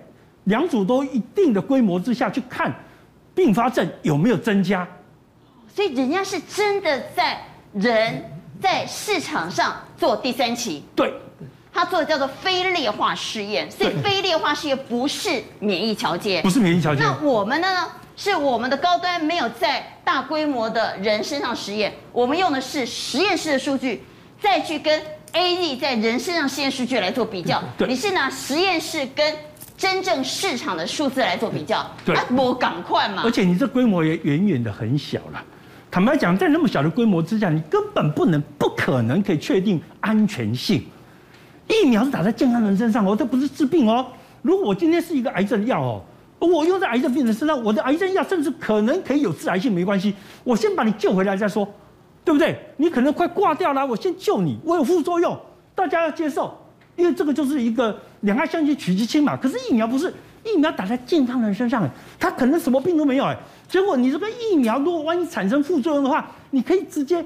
[0.43, 2.71] 两组都一定的规模之下去看
[3.33, 4.87] 并发症有没有增加。
[5.75, 7.41] 所以人家是真的在
[7.73, 8.23] 人
[8.61, 11.13] 在市场上做第三期，对，
[11.73, 17.03] 他做的叫做非劣化试验，所以非劣化试验不是免疫桥接，不是免疫桥接。
[17.03, 17.87] 那我们呢？
[18.17, 24.03] 是我们的高端没有在大规模的人身上实验，我们用的是实验室的数据，
[24.39, 25.01] 再去跟
[25.33, 27.63] AZ 在人身上实验数据来做比较。
[27.87, 29.35] 你是拿实验室跟
[29.75, 33.23] 真正市场的数字来做比较，对，我赶快嘛。
[33.25, 35.43] 而且你这规模也远远的很小了。
[35.91, 40.81] 坦白讲，在那么小的规模之下，你根本不能、不可能可以确定安全性。
[41.67, 44.07] 疫苗是打在健康人身上哦，这不是治病哦。
[44.41, 46.01] 如果我今天是一个癌症药哦，
[46.39, 51.67] 我用在癌症病人身上，我的癌症药甚至可能可以有致癌性，没关系，我先把你救回来再说，
[52.23, 52.57] 对不对？
[52.77, 55.37] 你可能快挂掉了，我先救你，我有副作用，
[55.75, 56.57] 大家要接受，
[56.95, 59.35] 因为这个就是一个两害相权取其轻嘛。
[59.35, 63.37] 可是疫苗不是，疫苗打在健康人身上，他可能什么病都没有哎。
[63.67, 67.23] 结果你这个疫苗，如果万一产生副作用的话，你可以直接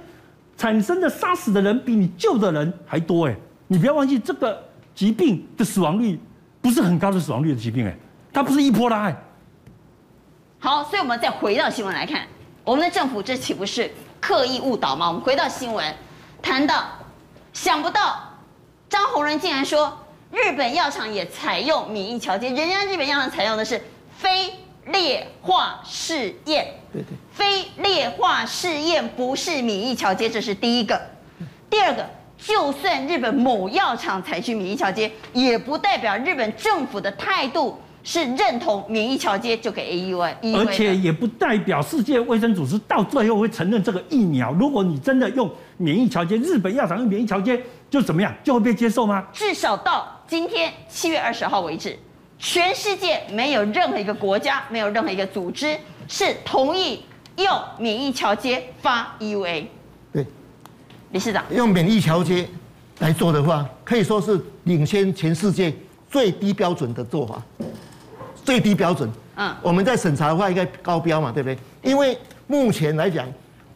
[0.58, 3.36] 产生的杀死的人比你救的人还多哎！
[3.68, 6.20] 你不要忘记，这个疾病的死亡率
[6.62, 7.98] 不是很高的死亡率的疾病哎，
[8.32, 9.12] 它不是一波拉。
[10.60, 12.28] 好，所以我们再回到新闻来看，
[12.64, 15.08] 我们的政府这岂不是刻意误导吗？
[15.08, 15.94] 我们回到新闻，
[16.42, 16.84] 谈到
[17.54, 18.18] 想不到
[18.88, 19.92] 张宏仁竟然说
[20.36, 23.82] 日本药厂也采用免疫桥接，人家日本药厂采用的是
[24.18, 24.52] 非。
[24.94, 31.02] 劣化试验，对对，非劣化试验不是免疫桥接，这是第一个。
[31.72, 44.52] 第二个，就算日本某药厂采取免疫桥接，也不代表日本政府的态度是认同免疫桥接就给 AUA，而且也不代表世界卫生组织到最后会承认这个疫苗。
[44.52, 47.60] 如果你真的用免疫桥接，日本药厂用免疫桥接
[47.96, 49.26] 就怎么样，就会被接受吗？
[49.32, 51.98] 至少到今天七月二十号为止。
[52.38, 57.06] 全世界没有任何一个国家，没有任何一个组织是同意
[57.38, 57.48] 用
[57.80, 59.68] 免疫桥接发 EUA。
[60.12, 60.26] 对，
[61.12, 62.46] 理事长用免疫桥接
[63.00, 65.74] 来做的话，可以说是领先全世界
[66.12, 67.42] 最低标准的做法。
[68.44, 71.58] 最低标准，嗯，我们在审查的话应该高标嘛，对不对？
[71.82, 73.26] 因为目前来讲，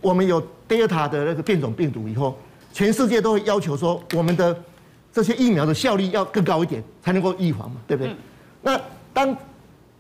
[0.02, 2.38] 我们有 Delta 的那个变种病毒以后，
[2.72, 4.56] 全世界都会要求说，我们的
[5.12, 8.12] 这些疫苗的效力要更高一点，才能够预防嘛，对不对？
[8.14, 8.18] 嗯、
[8.62, 8.82] 那
[9.14, 9.36] 当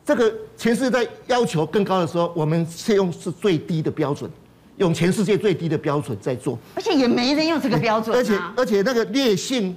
[0.05, 4.29] 这个全世界在要求更高的时候，我们是用是最低的标准，
[4.77, 8.17] 用全世界最低的标准在做，而且也没人用这个标准、啊。
[8.17, 9.75] 而且而且那个烈性、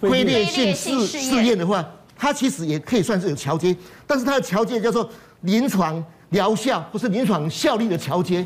[0.00, 1.84] 非劣性试试验的话，
[2.16, 3.74] 它其实也可以算是有桥接，
[4.06, 5.08] 但是它的桥接叫做
[5.42, 8.44] 临床疗效不是临床效力的桥接，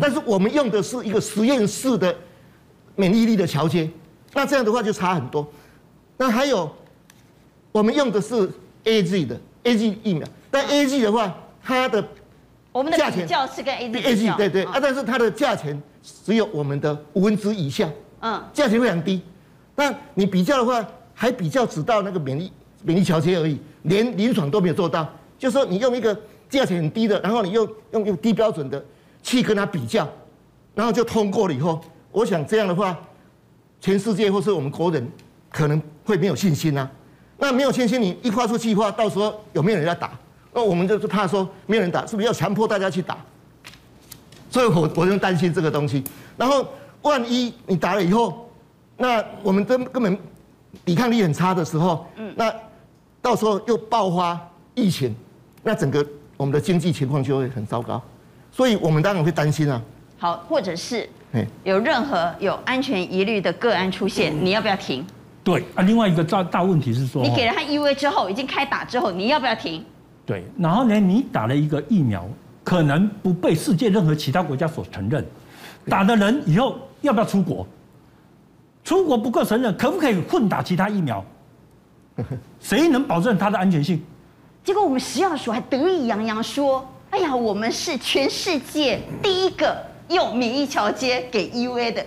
[0.00, 2.16] 但是我们用的是一个实验室的
[2.96, 3.88] 免疫力的桥接，
[4.32, 5.46] 那这样的话就差很多。
[6.16, 6.70] 那还有，
[7.72, 8.50] 我们用的是
[8.84, 11.32] A G 的 A G 疫苗，但 A G 的话，
[11.62, 12.02] 它的
[12.72, 17.88] 我们的比较是跟 A G A G 对对啊，但是它的价钱只有我们的五分之以下，
[18.20, 19.22] 嗯，价钱非常低。
[19.74, 22.50] 那你比较的话，还比较只到那个免疫
[22.82, 25.06] 免疫桥接而已，连临床都没有做到。
[25.38, 28.82] 就是说你用一个价钱很低的，然后你用用用低标准的
[29.22, 30.08] 去跟它比较，
[30.74, 31.78] 然后就通过了以后，
[32.16, 32.98] 我想这样的话，
[33.78, 35.06] 全世界或是我们国人
[35.50, 36.90] 可能会没有信心啊。
[37.36, 40.18] 那没有信心，你一发出计划，到时候有没有人要打？
[40.54, 43.18] 那我们就是怕说没有人打，是不是要强迫大家去打？
[44.50, 46.02] 所以我我就担心这个东西。
[46.38, 46.66] 然后
[47.02, 48.48] 万一你打了以后，
[48.96, 50.18] 那我们根根本
[50.86, 52.50] 抵抗力很差的时候，嗯，那
[53.20, 54.40] 到时候又爆发
[54.74, 55.14] 疫情。
[55.62, 56.02] 那整个
[56.38, 58.00] 我们的经济情况就会很糟糕，
[58.50, 59.82] 所以我们当然会担心啊。
[60.16, 61.06] 好，或者是
[61.64, 65.04] 有任何有安全疑虑的个案出现，你要不要停？
[65.42, 69.84] 对啊，另外一个大大问题是说，你给了他 EUA 之后，已经开打之后，你要不要停？
[70.24, 72.28] 对，然后呢，你打了一个疫苗，
[72.64, 75.24] 可能不被世界任何其他国家所承认，
[75.88, 77.66] 打的人以后要不要出国？
[78.82, 81.24] 出国不够承认，可不可以混打其他疫苗？
[82.58, 84.02] 谁能保证它的安全性？
[84.64, 92.04] 结果我们食药署还得意洋洋说：“哎呀，我们是全世界第一个用免疫桥接给 U A 的，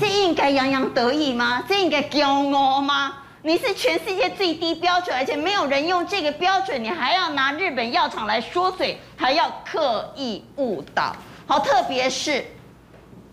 [0.00, 1.64] 这应该洋洋得意吗？
[1.68, 3.14] 这应该骄傲吗？
[3.42, 11.14] 你是全世界最低标准，而且没有人用这个标准，你还要拿日本药厂来说嘴，还要刻意误导。
[11.46, 12.44] 好，特别是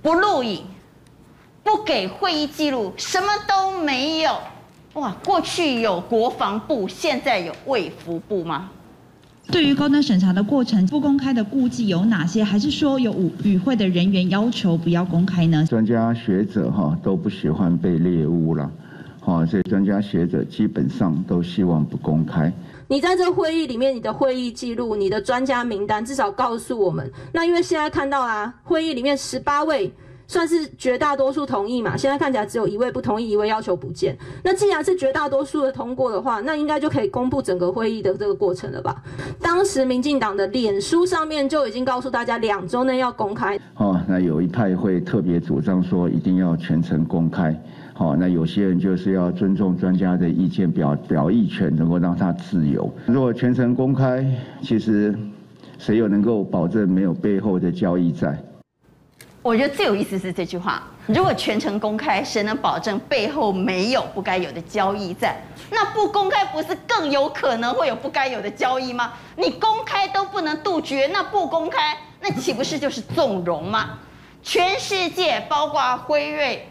[0.02, 0.65] 不录影，
[1.63, 4.38] 不给会议记录，什么都没有。”
[4.93, 8.69] 哇，过去有国防部，现在有卫福部吗？
[9.51, 12.43] 对于高端审查的过程不公开的顾忌有哪些？
[12.43, 15.65] 还是说有与会的人员要求不要公开呢？
[15.69, 18.69] 专家学者哈都不喜欢被猎污了，
[19.21, 22.51] 好，所以专家学者基本上都希望不公开。
[22.88, 27.10] 你在这个会议里面，你的会议记录、你的专家名单，至少告诉我们。
[27.31, 29.91] 那因为现在看到啊，会议里面十八位。
[30.28, 31.96] 算是绝大多数同意嘛？
[31.96, 34.18] 现在看起来只有一位不同意，一位要求不见。
[34.44, 39.02] 那既然是绝大多数的通过的话，那应该就可以公布整个会议的这个过程了吧？
[39.40, 43.60] 当时民进党的脸书上面就已经告诉大家，两周内要公开。
[43.78, 47.56] 哦，那有一派会特别主张说一定要全程公开。
[47.94, 52.92] 好，那有些人就是要尊重专家的意见，表表意权能够让他自由。
[53.06, 54.26] 如果全程公开，
[54.62, 55.18] 其实
[55.78, 58.38] 谁又能够保证没有背后的交易在？
[59.45, 65.39] 我觉得最有意思是这句话：如果全程公开，谁能保证背后没有不该有的交易在？
[65.69, 69.13] 那不公开不是更有可能会有不该有的交易吗？
[69.36, 73.99] 你公开都不能杜绝，那不公开，那岂不是就是纵容吗？
[74.41, 76.67] 全世界包括辉瑞、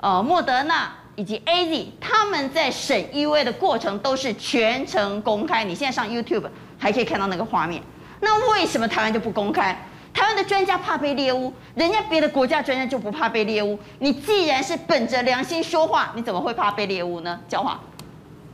[0.00, 5.62] 呃莫德纳以及 AZ，他们在审 EUA 的过程都是全程公开。
[5.62, 7.82] 你现在上 YouTube 还可以看到那个画面。
[8.20, 9.78] 那为什么台湾就不公开？
[10.14, 13.76] 台湾的专家怕被猎巫，人家别的国家专家就不怕被猎巫。
[13.98, 17.38] 你既然是本着良心说话，你怎么会怕被猎巫呢？
[17.48, 17.78] 焦华，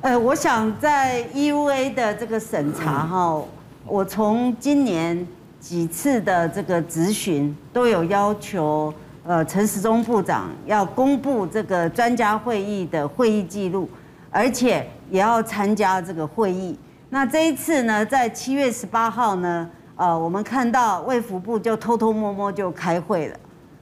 [0.00, 3.42] 呃，我想在 EUA 的这个审查哈，
[3.84, 5.26] 我从今年
[5.60, 8.92] 几次的这个质询都有要求，
[9.22, 13.86] 呃，陈时中部长要公布这个专家会议的会议记录，
[14.30, 16.76] 而且也要参加这个会议。
[17.10, 19.68] 那这一次呢，在七月十八号呢，
[20.00, 23.36] 呃，我们看到卫福部就偷偷摸摸就开会了，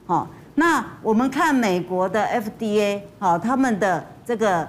[0.05, 4.67] 好，那我们看美国的 FDA，好，他们的这个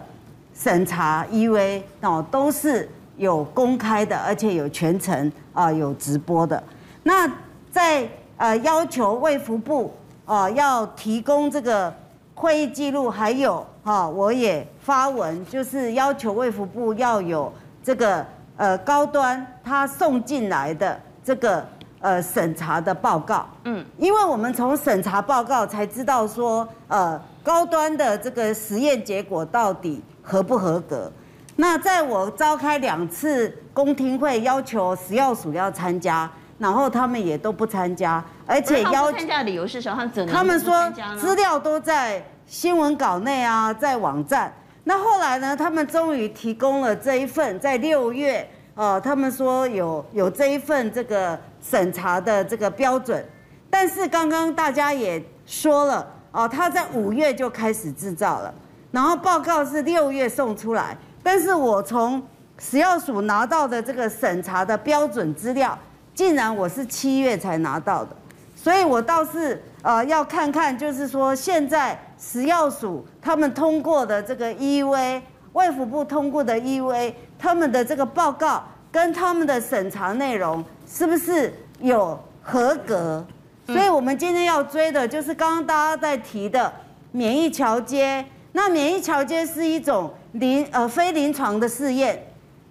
[0.55, 6.63] 审查 EVA 哦，都是有公开的，而且有全程啊，有直播的。
[7.03, 7.29] 那
[7.73, 9.93] 在呃要求卫福部
[10.27, 11.93] 啊要提供这个
[12.33, 18.25] 会议记录，还有哈，我也发文，就是要求卫福部要有这个
[18.57, 20.97] 呃高端他送进来的。
[21.31, 21.65] 这个
[22.01, 31.09] 呃审查的报告，嗯，因为我们从审查报告才知道说，呃高端的这个实验结果到底合不合格。
[31.55, 40.11] 那在我召开两次公听会，要求食药署要参加，然后他们也都不参加，而且要参加的理由是什么？
[40.27, 44.53] 他们说资料都在新闻稿内啊，在网站。
[44.83, 53.23] 那后来呢，他们终于提供了这一份，在六月，呃，他们说有有这一份这个审查的这个标准。
[53.69, 58.55] 但是刚刚大家也说了，哦，他在五月就开始制造了，
[58.91, 60.97] 然后报告是六月送出来。
[61.23, 62.23] 但是我从
[62.59, 65.79] 食药署拿到的这个审查的标准资料，
[66.15, 68.17] 竟然我是七月才拿到的，
[68.57, 75.21] 所以我倒是呃要看看，就是说现在食药署他们通过的这个 EUA，
[75.53, 83.25] 卫福部通过的 EUA，他们的这个报告跟他们的审查内容是不是有合格？
[83.67, 86.73] 所以，我们今天要追的就是刚刚大家在提的
[87.13, 88.25] 免疫桥接。
[88.53, 92.27] 那免疫桥接是一种临呃非临床的试验。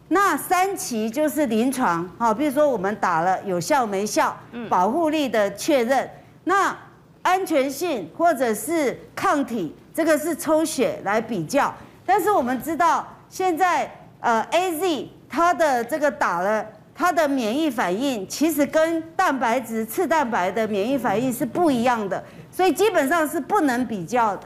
[0.09, 4.35] 那三期就是临床，好，比如说我们打了有效没效，
[4.67, 6.09] 保护力的确认。
[6.43, 6.75] 那
[7.21, 11.73] 安全性或者是抗体，这个是抽血来比较。
[12.05, 16.65] 但是我们知道现在呃 AZ 它的这个打了。
[17.01, 24.41] 它的免疫反应其实跟蛋白质、次蛋白的免疫反应是不一样的，所以基本上是不能比较的。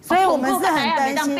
[0.00, 1.36] 所以我们是很担心，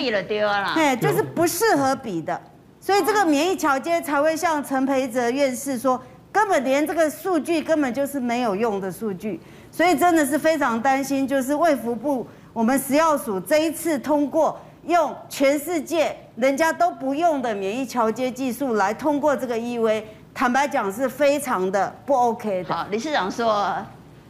[0.72, 2.40] 对，就是不适合比的。
[2.80, 9.40] 所以这个免疫桥接才会像陈培哲院士说，根本连这个数据根本就是没有用的数据。
[9.72, 20.02] 所以真的是非常担心，就是卫福部我们食药署这一次通过用全世界人家都不用的免疫桥接技术来通过这个 EUA。
[20.32, 22.74] 坦白讲是非常的不 OK 的。
[22.74, 23.74] 好，理事长说，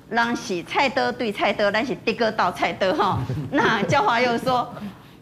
[0.08, 3.18] 让洗菜的对菜的，让洗第个倒菜的哈。
[3.52, 4.66] 那教华又说，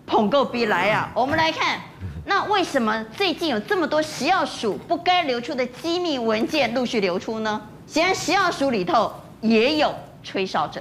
[0.07, 1.11] 捧够逼来啊。
[1.15, 1.81] 我们来看，
[2.25, 7.61] 那为什么最近有这么多食药署不该流出的机密文件陆续流出呢？
[7.87, 10.81] 显然食药署里头也有吹哨者，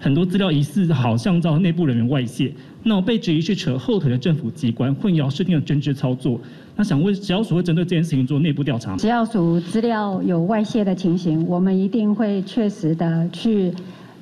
[0.00, 2.52] 很多资料疑似好像遭内部人员外泄，
[2.82, 6.40] 那我被质疑是扯后腿的政府机关混淆视听的政治操作。
[6.76, 8.98] 那想问，只要署会针对这件事情做内部调查吗？
[8.98, 13.72] 食药署资料有外泄的情形，我们一定会确实的去，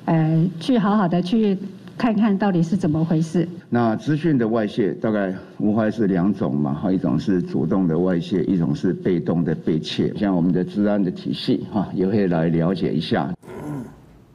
[0.05, 1.55] 呃，去好好的去
[1.95, 3.47] 看看到底是怎么回事。
[3.69, 10.11] 那资讯的外泄大概无非是两种嘛，哈，一种是主动的外泄，一种是被动的被窃。
[10.17, 13.31] 像我们的治安的体系，哈，也会来了解一下。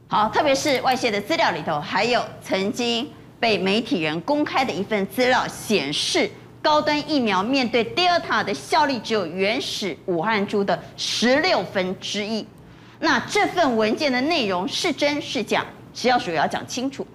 [0.07, 3.05] 好，特别是外泄的资料里头，还有曾经
[3.43, 6.31] 被媒体人公开的一份资料显示。
[6.61, 12.47] 高端疫苗面对 Delta 的效力只有原始武汉株的十六分之一。
[13.01, 15.65] 那这份文件的内容是真是假？
[15.93, 17.05] 食药署要讲清楚。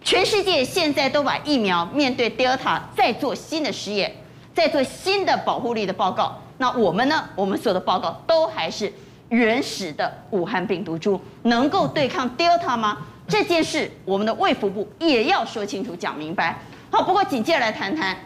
[0.00, 4.14] 全世界现在都把疫苗面对 Delta 再做新的实验，
[4.54, 6.40] 再做新的保护力的报告。
[6.58, 7.28] 那我们呢？
[7.34, 8.92] 我们所有的报告都还是
[9.30, 12.98] 原始的武汉病毒株，能够对抗 Delta 吗？
[13.26, 16.58] 这件事我们的卫福部也要说清楚、讲明白。
[16.90, 18.16] 好，不过紧接着来谈谈。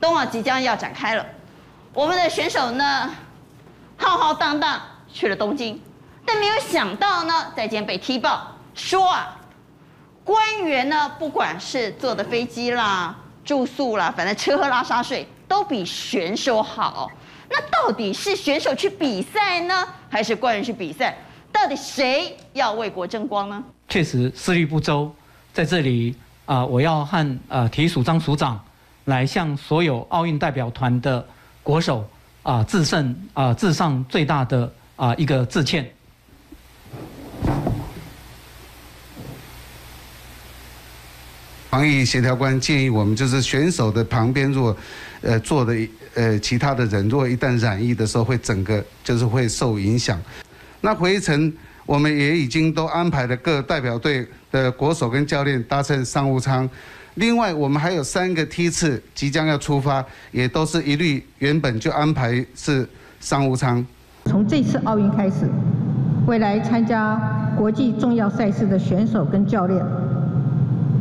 [0.00, 1.24] 冬奥即将要展开了，
[1.94, 3.10] 我们的选手呢，
[3.96, 4.78] 浩浩荡荡
[5.10, 5.80] 去了东京，
[6.26, 9.40] 但没有想到呢，在今天被踢爆说啊，
[10.22, 17.10] 官员呢，不管是坐的飞机啦、住宿啦，反正吃喝拉撒睡都比选手好。
[17.48, 21.16] 那到底是选手去比赛呢，还是官员去比赛？
[21.50, 23.64] 到底谁要为国争光呢？
[23.94, 25.14] 确实思虑不周，
[25.52, 26.12] 在这里
[26.46, 28.60] 啊、我要和呃体署张署长。
[29.04, 31.24] 来向所有奥运代表团的
[31.62, 32.04] 国手
[32.42, 35.88] 啊致胜啊致上最大的啊一个致歉。
[41.70, 44.76] 防疫协调官建议我们，就是选手的旁边，如果
[45.20, 45.76] 呃坐的
[46.14, 50.20] 呃其他的人，如果一旦染疫的时候，会整个就是会受影响。
[50.80, 51.52] 那回程
[51.86, 56.68] 我们也已经都安排了各代表队的国手跟教练搭乘商务舱。
[57.16, 62.88] 另外，我们还有三个梯次即将要出发，也都是一律原本就安排是
[63.20, 63.84] 商务舱。
[64.24, 65.48] 从这次奥运开始，
[66.26, 67.20] 未来参加
[67.56, 69.84] 国际重要赛事的选手跟教练，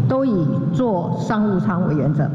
[0.07, 2.29] 都以坐商务舱为原则。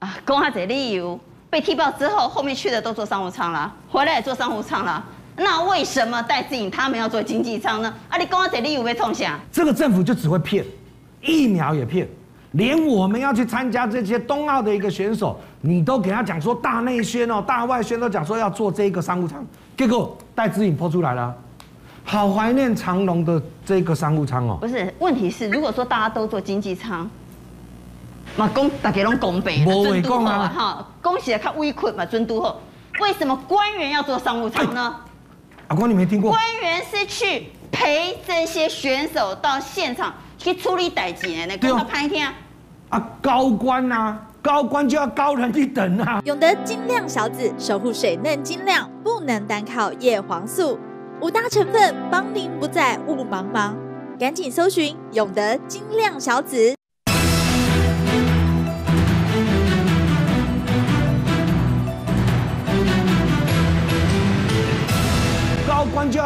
[0.00, 5.04] 啊，讲下这理由，被踢爆之后，后面去的都坐商务舱了，回来也坐商务舱了。
[5.38, 7.94] 那为什么戴志颖他们要做经济舱呢？
[8.08, 9.38] 啊，你讲下这理由被冲下？
[9.52, 10.64] 这个政府就只会骗，
[11.22, 12.08] 疫苗也骗。
[12.52, 19.44] 连我们要去参加这些冬奥的一个选手，你都给他讲说大内宣哦，大外宣都讲说要做这个商务舱，
[19.76, 21.32] 结果戴志颖抛出来了，
[22.04, 24.56] 好怀念长隆的这个商务舱哦。
[24.60, 27.08] 不是，问题是如果说大家都做经济舱，
[28.34, 32.58] 嘛公大家拢公平，没话讲啊，哈，恭喜他委屈嘛，尊都后，
[33.00, 34.96] 为什么官员要做商务舱呢？
[35.68, 36.30] 阿光，你没听过？
[36.30, 40.12] 官员是去陪这些选手到现场。
[40.38, 42.24] 去处理代志的，那公他拍听，
[42.90, 46.22] 啊，高官啊，高官就要高人一等啊。
[46.24, 50.78] 永德晶亮小紫守护水嫩晶亮，不能单靠叶黄素，
[51.20, 53.74] 五大成分帮您不再雾茫茫，
[54.16, 56.76] 赶紧搜寻永德晶亮小紫。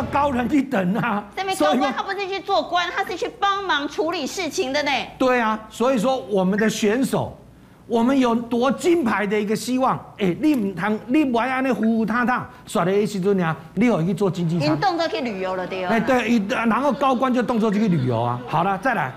[0.02, 1.22] 要高人一等啊！
[1.36, 4.90] 这边高官他不是去做官，他是去帮忙处理事情的呢。
[5.16, 7.38] 对啊，所以说我们的选手，
[7.86, 9.96] 我们有夺金牌的一个希望。
[10.18, 14.74] 哎，你唔通，你唔爱安尼糊糊塌塌，耍的时阵啊，你有去做经济舱。
[14.74, 18.40] 你动作去旅游了对哎，对，然后高官就动作就去旅游啊。
[18.48, 19.12] 好了，再来，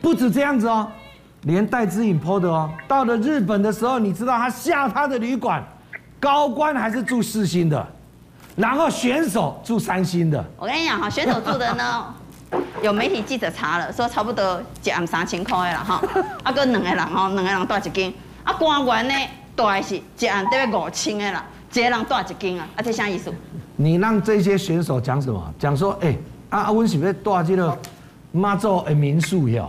[0.00, 0.90] 不止这样子哦，
[1.42, 5.62] 连带资颖 PO 的哦，到了日本的时候，你知道他下他的旅馆，
[6.18, 7.86] 高官还是住四星的。
[8.56, 12.04] 然后选手住三星的，我跟你讲哈，选手住的呢，
[12.82, 16.02] 有媒体记者查了，说差不多一晚三千块的啦哈，
[16.44, 18.12] 啊个两个人哈，两个人带一间，
[18.44, 19.14] 啊官员呢，
[19.56, 23.32] 带的是一晚得要五千的啦，一个人带一间啊，啊这啥意思？
[23.76, 25.54] 你让这些选手讲什么？
[25.58, 26.18] 讲说，哎、欸，
[26.50, 27.76] 啊啊，我是不是住这个
[28.30, 29.66] 妈祖的民宿呀？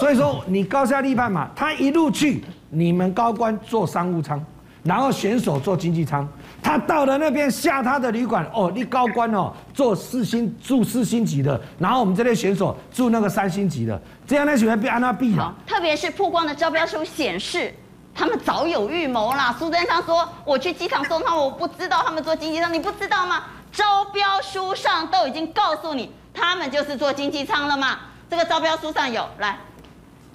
[0.00, 4.38] 所以说你高下立判嘛，他一路去，你们高官坐商务舱，
[4.82, 6.28] 然后选手坐经济舱。
[6.62, 15.54] 他到了那边下他的旅馆哦，你高官哦，坐四星住四星级的，然后我们这类选手住那个三星级的，这样那喜欢被安娜毙啊。
[15.66, 17.72] 特别是曝光的招标书显示，
[18.14, 19.54] 他们早有预谋啦。
[19.58, 23.44] 苏贞昌说：“我去机场送他，我不知道他们坐经济舱，你不知道吗？
[23.70, 27.98] 招标书上都已经告诉你，他们就是坐经济舱了嘛。
[28.28, 29.56] 这个招标书上有来。”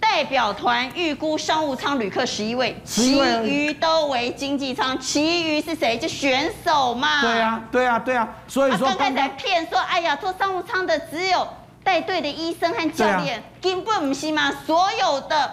[0.06, 4.99] 代表团预估商务舱旅客十一位，其余都为经济舱。
[4.99, 5.97] 其余是谁？
[5.97, 7.22] 就选手嘛。
[7.22, 8.28] 对啊，对啊，对啊。
[8.45, 11.47] 所以说刚刚在骗说，哎呀，坐商务舱的只有
[11.86, 14.51] 带队的医生和教练，根本不是嘛。
[14.68, 15.51] 所有的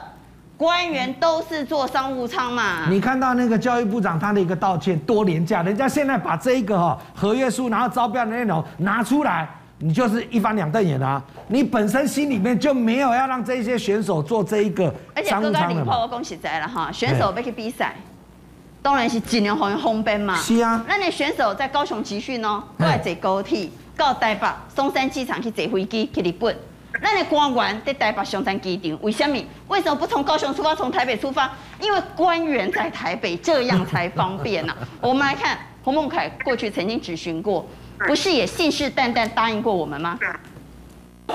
[0.57, 2.87] 官员都是坐商务舱嘛。
[2.91, 9.49] 你看到那个教育部长他的一个道歉多廉价，人家现在把这一个哈合约书，然后招标的内容拿出来。
[9.83, 11.23] 你就是一翻两瞪眼啊！
[11.49, 15.61] 你本身心里面就没有要让这些选手做这一个商务舱的嘛。
[15.61, 16.93] 而且哥哥，你破我恭喜在了哈！
[16.93, 17.97] 选手要去比赛，
[18.83, 20.37] 当然是尽量红红边嘛。
[20.37, 20.85] 是啊。
[20.87, 26.55] 那你选手在高雄集训哦，过来坐高铁到台北松山机场去坐飞机去日本。
[27.01, 29.43] 那你官员在台北松山机场，为什么？
[29.69, 31.51] 为什么不从高雄出发，从台北出发？
[31.81, 34.89] 因为官员在台北，这样才方便呐、啊。
[35.01, 37.67] 我们来看洪孟楷过去曾经质询过。
[38.07, 40.19] 不是也信誓旦旦答应过我们吗？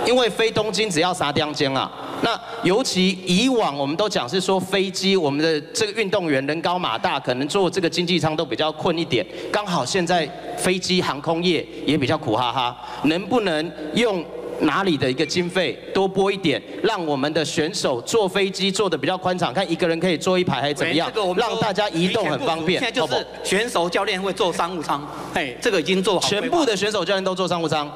[0.05, 1.89] 因为飞东京只要三点钟啊，
[2.21, 9.25] 那尤其以往我们都讲是说飞机，我们的这个运动员人高马大，可能坐这个经济舱都比较困一点。
[9.51, 14.23] 刚好现在飞机航空业也比较苦哈哈，能不能用？
[14.61, 21.09] 哪里的一个经费多拨一点，让我们的选手坐飞机坐的比较宽敞，看一个人可以坐一排还是怎么样？
[21.13, 22.79] 这个我们让大家移动很方便。
[22.79, 26.27] 现在就是选手教练会坐商务舱，哎，这个已经做好。
[26.27, 27.91] 全部的选手教练都坐商务舱，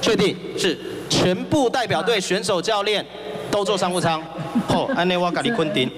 [0.00, 0.78] 确定是
[1.08, 3.04] 全部代表队选手教练
[3.50, 4.22] 都坐商务舱。
[4.66, 5.90] 好，安内瓦咖喱昆丁。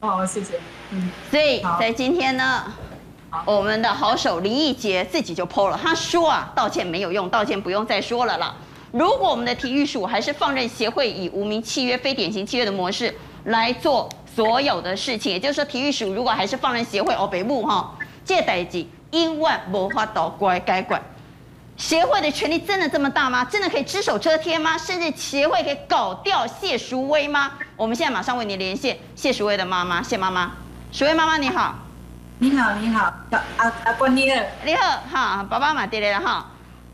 [0.00, 0.54] 好，谢谢。
[0.90, 2.64] 嗯，所以在今天呢，
[3.44, 8.54] 我们的好手林义杰自己就 PO 了，他说啊，道歉没有用，道歉不用再说了啦。
[8.92, 13.14] 如果我们的体育署还是放任协会以无名契约、非典型契约的模式
[13.44, 21.00] 来做所有的事情，也就是说，体育署如果还是放任协会哦，北部哈，这代志因万无法度乖改管。
[21.76, 23.44] 协会的权力真的这么大吗？
[23.44, 24.76] 真的可以只手遮天吗？
[24.76, 27.52] 甚至协会可以搞掉谢淑薇吗？
[27.76, 30.50] 我们现在马上为你连线谢淑薇的妈妈谢妈妈，
[30.92, 31.76] 淑薇妈妈你好，
[32.38, 33.14] 你好你好，
[33.56, 36.50] 阿阿关你好，你好哈，爸爸妈爹来了哈。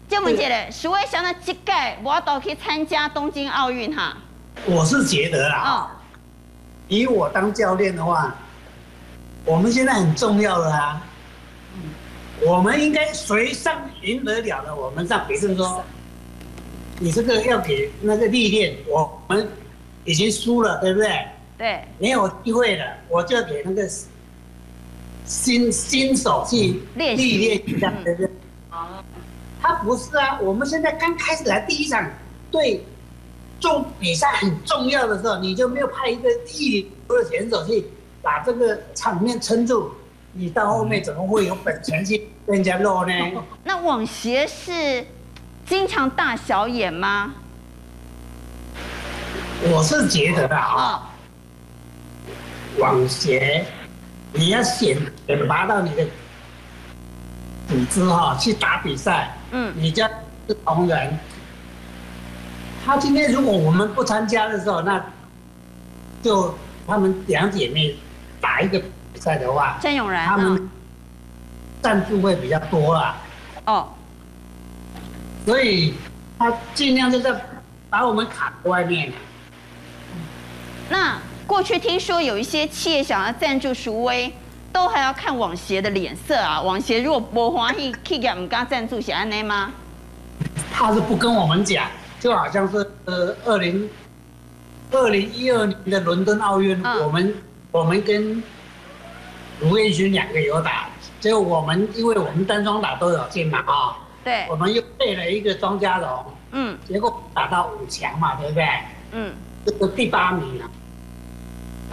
[0.09, 1.61] 就问姐嘞，淑薇想到这届
[2.03, 4.17] 我都可以参加东京奥运哈。
[4.65, 5.91] 我是觉得啦，哦，
[6.89, 8.35] 以我当教练的话，
[9.45, 11.03] 我们现在很重要的啊，
[12.41, 15.83] 我们应该谁上赢得了的，我们上，比如说，
[17.01, 19.49] 你这个要给那个历练，我们
[20.05, 21.27] 已经输了，对不对？
[21.59, 21.85] 对。
[21.99, 23.89] 没有机会了，我就给那个
[25.27, 28.31] 新新手去历练一下，对不对？
[29.67, 32.09] 他不是啊，我们现在刚开始来第一场，
[32.53, 32.87] 对，
[33.59, 37.85] 重比赛很重要的时候，你就没有派一个一流的选手去
[38.23, 39.91] 把这个场面撑住，
[40.33, 43.13] 你到后面怎么会有本钱去跟人家落呢？
[43.65, 45.05] 那网协是
[45.67, 47.35] 经常大小眼吗？
[49.63, 51.11] 我是觉得的啊，
[52.79, 53.67] 网协
[54.33, 54.97] 你要选
[55.27, 56.05] 选拔到你的
[57.67, 59.36] 组织哈去打比赛。
[59.59, 60.07] 嗯，你家
[60.47, 61.19] 是同仁，
[62.85, 65.03] 他今天如果我们不参加的时候，那
[66.23, 66.55] 就
[66.87, 67.97] 他们两姐妹
[68.39, 70.69] 打一个比赛的话，郑永然，他们
[71.81, 73.17] 赞助会比较多啦。
[73.65, 73.89] 哦，
[75.47, 75.95] 所以
[76.39, 77.35] 他尽量就在
[77.89, 79.11] 把我们卡在外面。
[80.91, 84.31] 那过去听说有一些企业想要赞助淑威，
[84.73, 86.61] 都还要看网协的脸色啊。
[86.61, 89.73] 网协如果不欢喜，企业唔敢赞助是安内吗？
[90.73, 91.89] 他是不跟我们讲，
[92.21, 93.89] 就好像是呃二零
[94.91, 97.35] 二零一二年的伦敦奥运，嗯、我们
[97.73, 98.43] 我们跟
[99.61, 100.89] 卢彦勋两个有打，
[101.19, 108.69] 结果我们因为我们单双打都有进嘛啊，对，我们又配了一个庄家荣，嗯，结果打到五强嘛，对不对？
[109.13, 110.69] 嗯，这个第八名啊。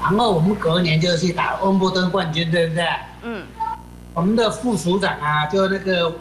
[0.03, 2.85] 然后我们隔年就去打温布顿冠军，对不对？
[3.23, 3.41] 嗯，
[4.13, 6.13] 我们的副署长啊，就那个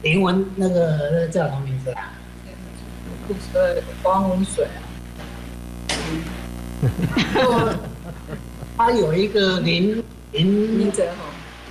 [0.00, 2.10] 林文，那个那个叫什么名字啊？
[3.52, 4.80] 呃，汪文水啊。
[6.82, 7.78] 嗯、
[8.78, 10.02] 他有一个林
[10.32, 11.16] 林林泽宏，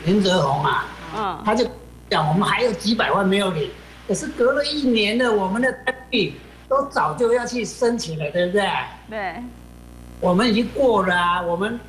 [0.06, 0.86] 林泽宏啊，
[1.18, 1.66] 嗯，他就
[2.10, 3.72] 讲我们还有几百万没有领，
[4.08, 6.36] 可是隔了一年的我们的单据
[6.68, 8.70] 都早就要去申请了，对不对？
[9.10, 9.44] 对。
[10.20, 11.80] 我们已经过了啊，我们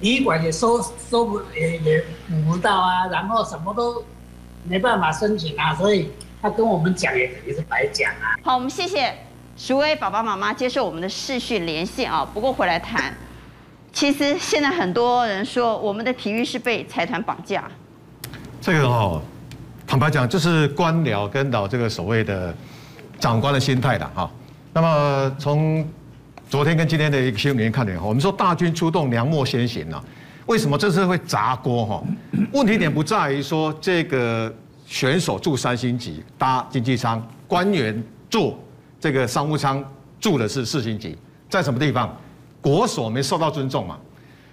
[0.00, 4.02] 旅馆也收收不也也补不到啊，然后什么都
[4.64, 8.36] 没办法申请啊，所以他跟我们讲也等于是白讲啊。
[8.42, 9.14] 好，我们谢谢
[9.56, 12.26] 淑威爸爸妈妈接受我们的视讯连线啊。
[12.32, 13.14] 不过回来谈，
[13.92, 17.64] 其实现在很多人说我们的体育是被财团绑架。
[18.58, 19.20] 这个哦，
[19.86, 22.54] 坦白讲就是官僚跟到这个所谓的
[23.18, 24.30] 长官的心态的哈。
[24.72, 25.86] 那么从
[26.50, 30.04] 昨天跟今天的一个新闻看点，我们说大军出动，良末先行了。
[30.46, 32.02] 为什么这次会砸锅哈？
[32.52, 34.52] 问题点不在于说这个
[34.84, 38.58] 选手住三星级搭经济舱，官员住
[38.98, 39.80] 这个商务舱
[40.18, 41.16] 住的是四星级，
[41.48, 42.12] 在什么地方？
[42.60, 43.96] 国手没受到尊重嘛？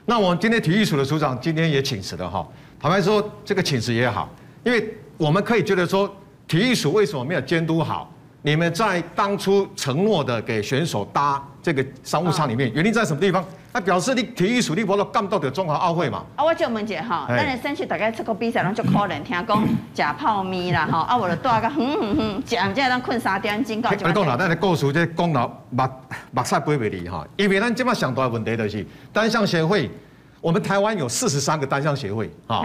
[0.05, 2.47] 那我们今天体育署的署长今天也请辞了哈。
[2.79, 4.29] 坦白说，这个请辞也好，
[4.63, 6.07] 因为我们可以觉得说，
[6.47, 8.13] 体育署为什么没有监督好？
[8.43, 13.43] 你们在当初承诺的给选手搭这个商务舱里面，原因在什么地方？
[13.73, 16.23] 那表示你体育署你不都干到的中华奥会嘛？
[16.37, 23.91] 啊，我就问一下哈，咱的选手大概出国比赛，拢就 可能听讲假泡面啦，哈，啊，我就带个哼哼哼，食唔才当困三点钟到。
[23.91, 25.83] 你讲啦，咱的故事这讲了目
[26.31, 29.91] 目屎飞袂离哈，因为咱今麦上大的问题就是单项协会，
[30.39, 32.63] 我们台湾有四十三个单项协会啊，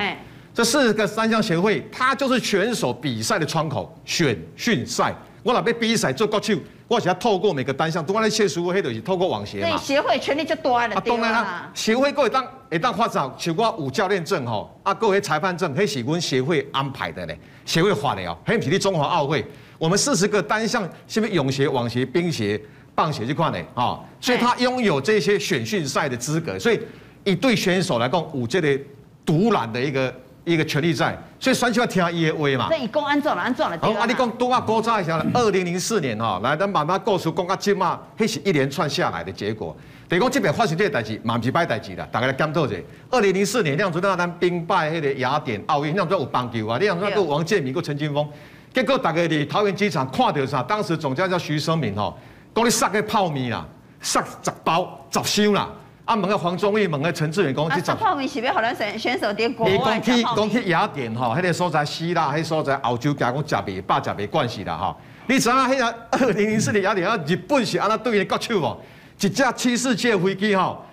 [0.55, 5.13] 这四十个单项协会，它就是选手比赛的窗口，选训赛。
[5.43, 6.55] 我若要比赛做国手，
[6.93, 9.71] 我是要透过每个单项，都我来写书，迄就是透过网协嘛。
[9.71, 10.95] 对，协会权力就多了。
[10.95, 19.43] 啊，当然啦，协会各会当会当发展，像我有教练证吼，啊，各位裁判证，迄是阮协会安排的咧，协会发的哦，迄不是你中华奥会，
[19.79, 22.61] 我们四十个单项，是不是泳协、网协、冰协、
[22.95, 26.79] 棒协这块呢，啊，所以他拥有这些选训赛的资格，所以
[27.25, 28.79] 一对选手来讲，有这个
[29.25, 30.15] 独揽的一个。
[30.45, 32.69] 一个权利在，所以选手要听伊的话嘛。
[32.71, 33.79] 那以讲安怎了，安怎了。
[33.81, 39.77] 好，啊，你讲多啊，古早一下，二零零四年哈，来咱慢慢告诉讲啊，今嘛，迄是一连串下来的结果。
[40.09, 42.77] 等于讲这边发生这个代志，嘛不是歹代志啦，大家来检讨者。
[43.11, 48.29] 二零零四年，那样子那咱兵败迄个雅典奥运，那样子有棒球啊，那样子有王建民、个陈金峰，
[48.75, 50.63] 结果大家伫桃园机场看到啥？
[50.63, 52.19] 当时总教练徐生明吼，
[52.55, 53.65] 讲你塞个泡面啦，
[54.01, 55.71] 塞十包十箱啦。
[56.05, 56.15] 啊！
[56.17, 64.97] 问个黄宗义，问个陈志远，讲去十泡面是要让咱选选手点国外讲去讲去雅典吼，迄个所在希腊，迄个所在欧洲，惊讲食袂饱，食袂惯势啦吼。
[65.29, 68.81] 你知影迄个 二零零四年雅典啊，日本是安那对伊国手无？
[69.21, 70.85] 一架七四七的飞机吼，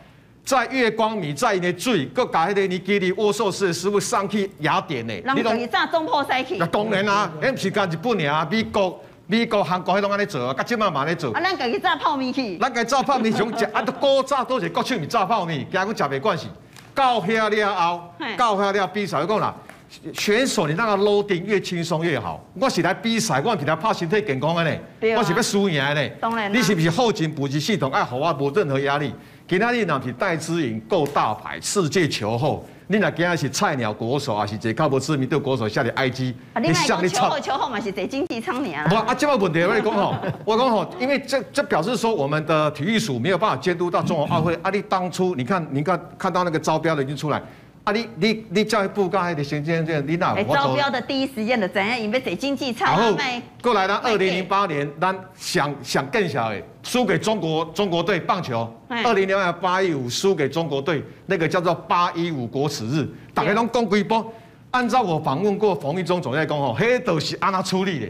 [0.45, 5.13] 在月光米在伊的水，佮甲迄个尼基里沃寿司的师傅送去雅典的。
[5.15, 6.57] 人可以炸中破西去。
[6.57, 9.01] 那当然啊，迄毋是甲日本尔，美国。
[9.31, 11.31] 美国、韩国迄拢安尼做啊，甲即马嘛安尼做。
[11.33, 12.57] 啊，咱家己炸泡面去。
[12.57, 16.47] 咱家炸泡面想食， 啊，都古早都是国手，是炸泡面，惊佮食袂惯势。
[16.95, 19.53] 到遐了后，到遐了比赛，我讲啦，
[20.15, 22.43] 选手你那个 loading 越轻松越好。
[22.59, 24.75] 我是来比赛，我是来拍身体健康的呢，
[25.15, 26.09] 我是要输赢的呢。
[26.19, 26.51] 当然。
[26.51, 29.13] 你是不是后勤补给系统爱好我无任何压力？
[29.47, 32.67] 今仔日若是戴资颖够大牌，世界球后。
[32.91, 38.87] 你若今仔是菜鸟国手，还是一个较无知名度国手下的 IG，你向你后秋后嘛是坐经济舱尔。
[38.87, 44.55] 不啊，这个问题我讲吼，我讲吼，因为这这表示说我们的体育署没有办法监督到中华奥会。
[44.63, 47.39] 啊，你当初你看，你看看到那个招标的已经出来。
[47.89, 50.35] 啊你，你你你教育部刚才的行政这你哪？
[50.35, 51.99] 哎，招标的第一时间的怎样？
[51.99, 52.85] 因为谁经济差。
[52.85, 53.17] 然后
[53.61, 58.71] 过来呢，二零零八年，咱想想更小诶，输给中国中国队棒球。
[58.87, 63.07] 二零零八八一五输给中国队，那个叫做八一五国耻日。
[63.33, 64.31] 大家拢讲几波？
[64.71, 68.05] 按照我访问过冯玉忠总在讲吼，迄都是安那处理的？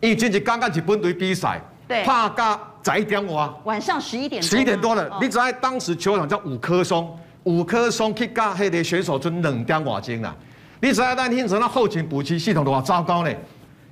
[0.00, 10.34] 因为这是刚刚日本队比赛，对，怕甲十一点哇，晚上十一点十一点多了，哦、你知道当时球场叫五棵松，五棵松去甲迄个选手村两点外钟啦。
[10.80, 13.30] 你知道咱现在那后勤补给系统多少糟糕呢？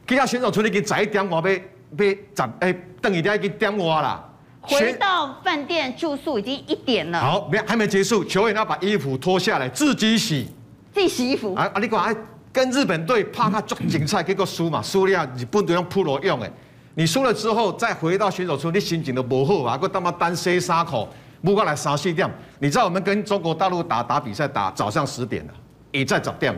[0.07, 4.25] 去甲选手村已经十一点外要要十诶，等于已经点外啦。
[4.63, 7.21] 回到饭店住宿已经一点了。
[7.21, 10.47] 好，没还没结束，球员要把衣服脱下来自己洗，
[10.93, 11.55] 自己洗衣服。
[11.55, 12.15] 啊啊，你讲哎，
[12.53, 16.51] 跟日本队怕他抓精彩，结果输嘛，输了日本队用铺罗用诶。
[16.95, 21.09] 你输了之后再回到选手村，你心情都不好啊，个他妈单洗衫裤，
[21.43, 22.29] 不过来三四点。
[22.59, 25.53] 你知道我们跟中国大陆打打比赛打早上十点了，
[25.93, 26.55] 也在十点。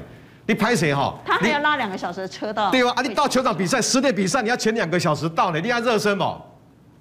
[0.47, 1.15] 你拍谁哈？
[1.25, 2.71] 他还要拉两个小时的车到。
[2.71, 6.39] 对啊，啊，你到球场比赛十点比赛，你要前两个小时到呢，你要热身嘛。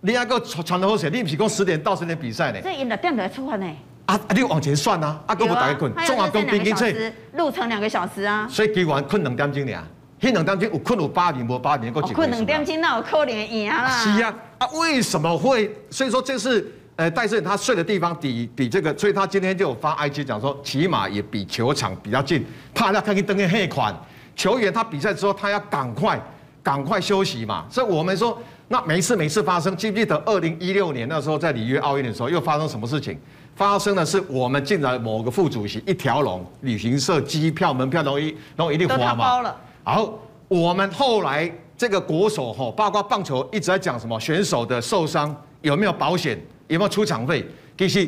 [0.02, 2.60] 你还个喘头水，你不是讲十点到十点比赛呢？
[2.64, 3.66] 这两点就出发呢？
[4.06, 6.86] 啊啊，你往前算啊，啊，够不打个困，中华工兵兵车
[7.34, 8.48] 路程两个小时啊。
[8.50, 9.78] 所以基完困两点钟呢，
[10.22, 12.14] 那两点钟有困有八年，无八年够几？
[12.14, 13.90] 困两点钟那有可能赢啦。
[13.90, 15.70] 是啊，啊，为什么会？
[15.90, 16.66] 所以说这是
[17.00, 22.46] 呃戴胜他睡的地方比比这个，所以他今天就发 IG 讲说，起码也比球场比较近，
[22.76, 23.96] 怕他看见登个黑款。
[24.36, 26.22] 球员他比赛之后，他要赶快
[26.62, 28.38] 赶快休息嘛，所以我们说。
[28.72, 33.18] 那每次每次发生，记不记得二零一六年那时候在里约奥运的时候，又发生什么事情？
[33.56, 39.42] 发生的是我们进来某个副主席一条龙，旅行社、机票、门票都一都一定花嘛。
[39.84, 46.40] 然后我们后来这个国手哈，包括棒球一直在讲什么选手的受伤有没有保险，
[46.70, 47.46] 有没有出场费？
[47.78, 48.08] 其实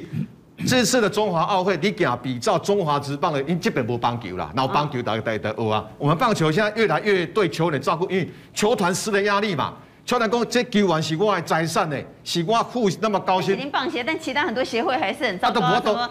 [0.66, 5.86] 这次的中华奥会，你讲比照中华职棒的，因基本不棒球啦，然后棒球大家大家有啊。
[5.98, 9.74] 我们棒球现在越来越对球员照顾，因为球团施的压力嘛。
[10.06, 13.70] 球团讲，这球员是我的财产呢，是我付那么高薪。
[13.70, 15.62] 棒协，但其他很多协会还是很糟糕。
[15.62, 16.10] 啊、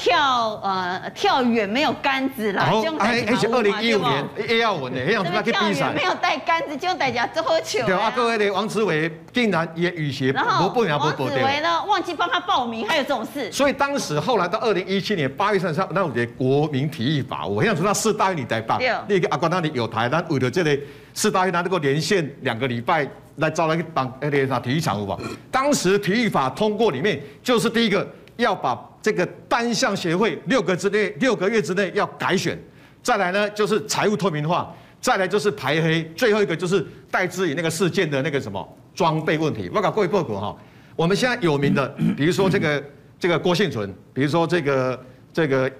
[0.00, 5.92] 跳呃跳远没有杆子啦，就哎而且二零一五年也要稳的，那样子那去比赛。
[5.92, 7.84] 没有带杆子，就大家做好球。
[7.84, 13.52] 对啊，各位的王志伟竟然也雨鞋不不不不王志伟呢，忘记帮他报名，还有这种事。
[13.52, 20.80] 所以当时后来到二零一七年八月三十号，那我的国民体育法，我想说那四大运你在办，那个阿关那里有台，但为了这里。
[21.12, 23.04] 四大运他能够连线两个礼拜
[23.36, 25.18] 来招来一帮那个体育场，好不好？
[25.50, 32.58] 当时体育法通过里面就是第一个要把这个单项协会六个之内六个月之内要改选，
[33.02, 39.70] 再来呢就是财务透明化，再来就是排黑，最后一个就是戴资颖那个事件的那个什么装备问题。
[39.74, 40.56] 我搞各位报告哈，
[40.96, 42.82] 我们现在有名的， 比如说这个
[43.18, 45.70] 这个郭婞淳，比如说这个这个。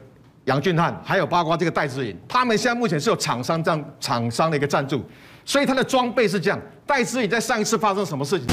[0.47, 5.05] 杨俊汉，还有包括这个戴资颖，他们现在目前是有厂商这样厂商的一个赞助，
[5.45, 6.59] 所以他的装备是这样。
[6.87, 8.49] 戴资颖在上一次发生什么事情？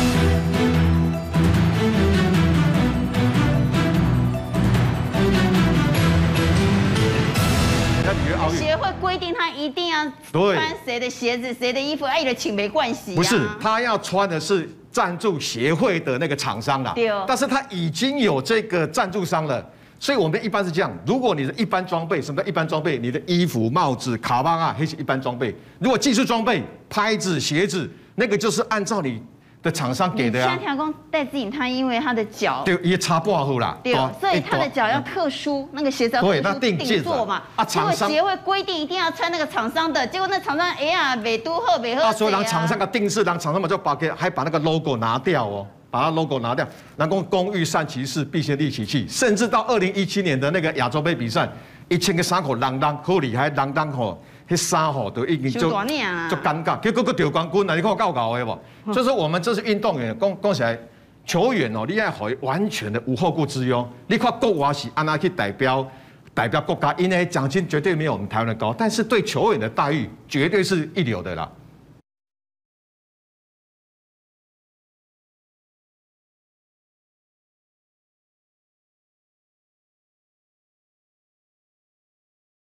[9.17, 13.15] 规定他一定要穿谁的鞋子、谁的衣服，爱的请没关系。
[13.15, 16.93] 不是，他要穿的是赞助协会的那个厂商啦。
[16.93, 17.09] 对。
[17.27, 19.67] 但是他已经有这个赞助商了。
[19.99, 22.99] 所以我们一般是这样：如果你的一般装备，什么叫一般装备？
[22.99, 25.55] 你的衣服、帽子、卡邦啊，那是一般装备。
[25.79, 29.19] 如果技术装备、拍子、鞋子，那个就是按照你
[29.61, 30.49] 的厂商给的呀、啊。
[30.49, 37.41] 像条工戴资颖，他因为他的脚对也擦不好啦，对，所以他的脚要特殊，嗯、那个鞋子要特殊那定做嘛。
[37.55, 42.03] 啊，厂商协会规定一定要穿那个厂商的，结果那厂商哎呀，美都贺美贺。
[42.03, 45.67] 啊，所以让厂商的定制，让厂商嘛就把给还把那个 logo 拿掉哦。
[45.89, 49.07] 把它 logo 拿掉，然后工欲善其事，必先利其器。
[49.07, 51.47] 甚至到二零一七年的那个亚洲杯比赛，
[51.87, 57.75] 一千个伤口啷当库里还，啷当吼，那衫裤都已经就就尴尬，结果个丢冠军啊！
[57.75, 58.45] 你看我够搞的
[58.85, 58.93] 不？
[58.93, 60.79] 所以说我们这是运动员，讲讲起来，
[61.25, 63.87] 球员哦，你要可以完全的无后顾之忧。
[64.07, 65.85] 你看国外是安那去代表
[66.33, 71.49] 代表国家，因为奖金绝对没有我们台湾的高，但是对球员的待遇绝对是一流的啦。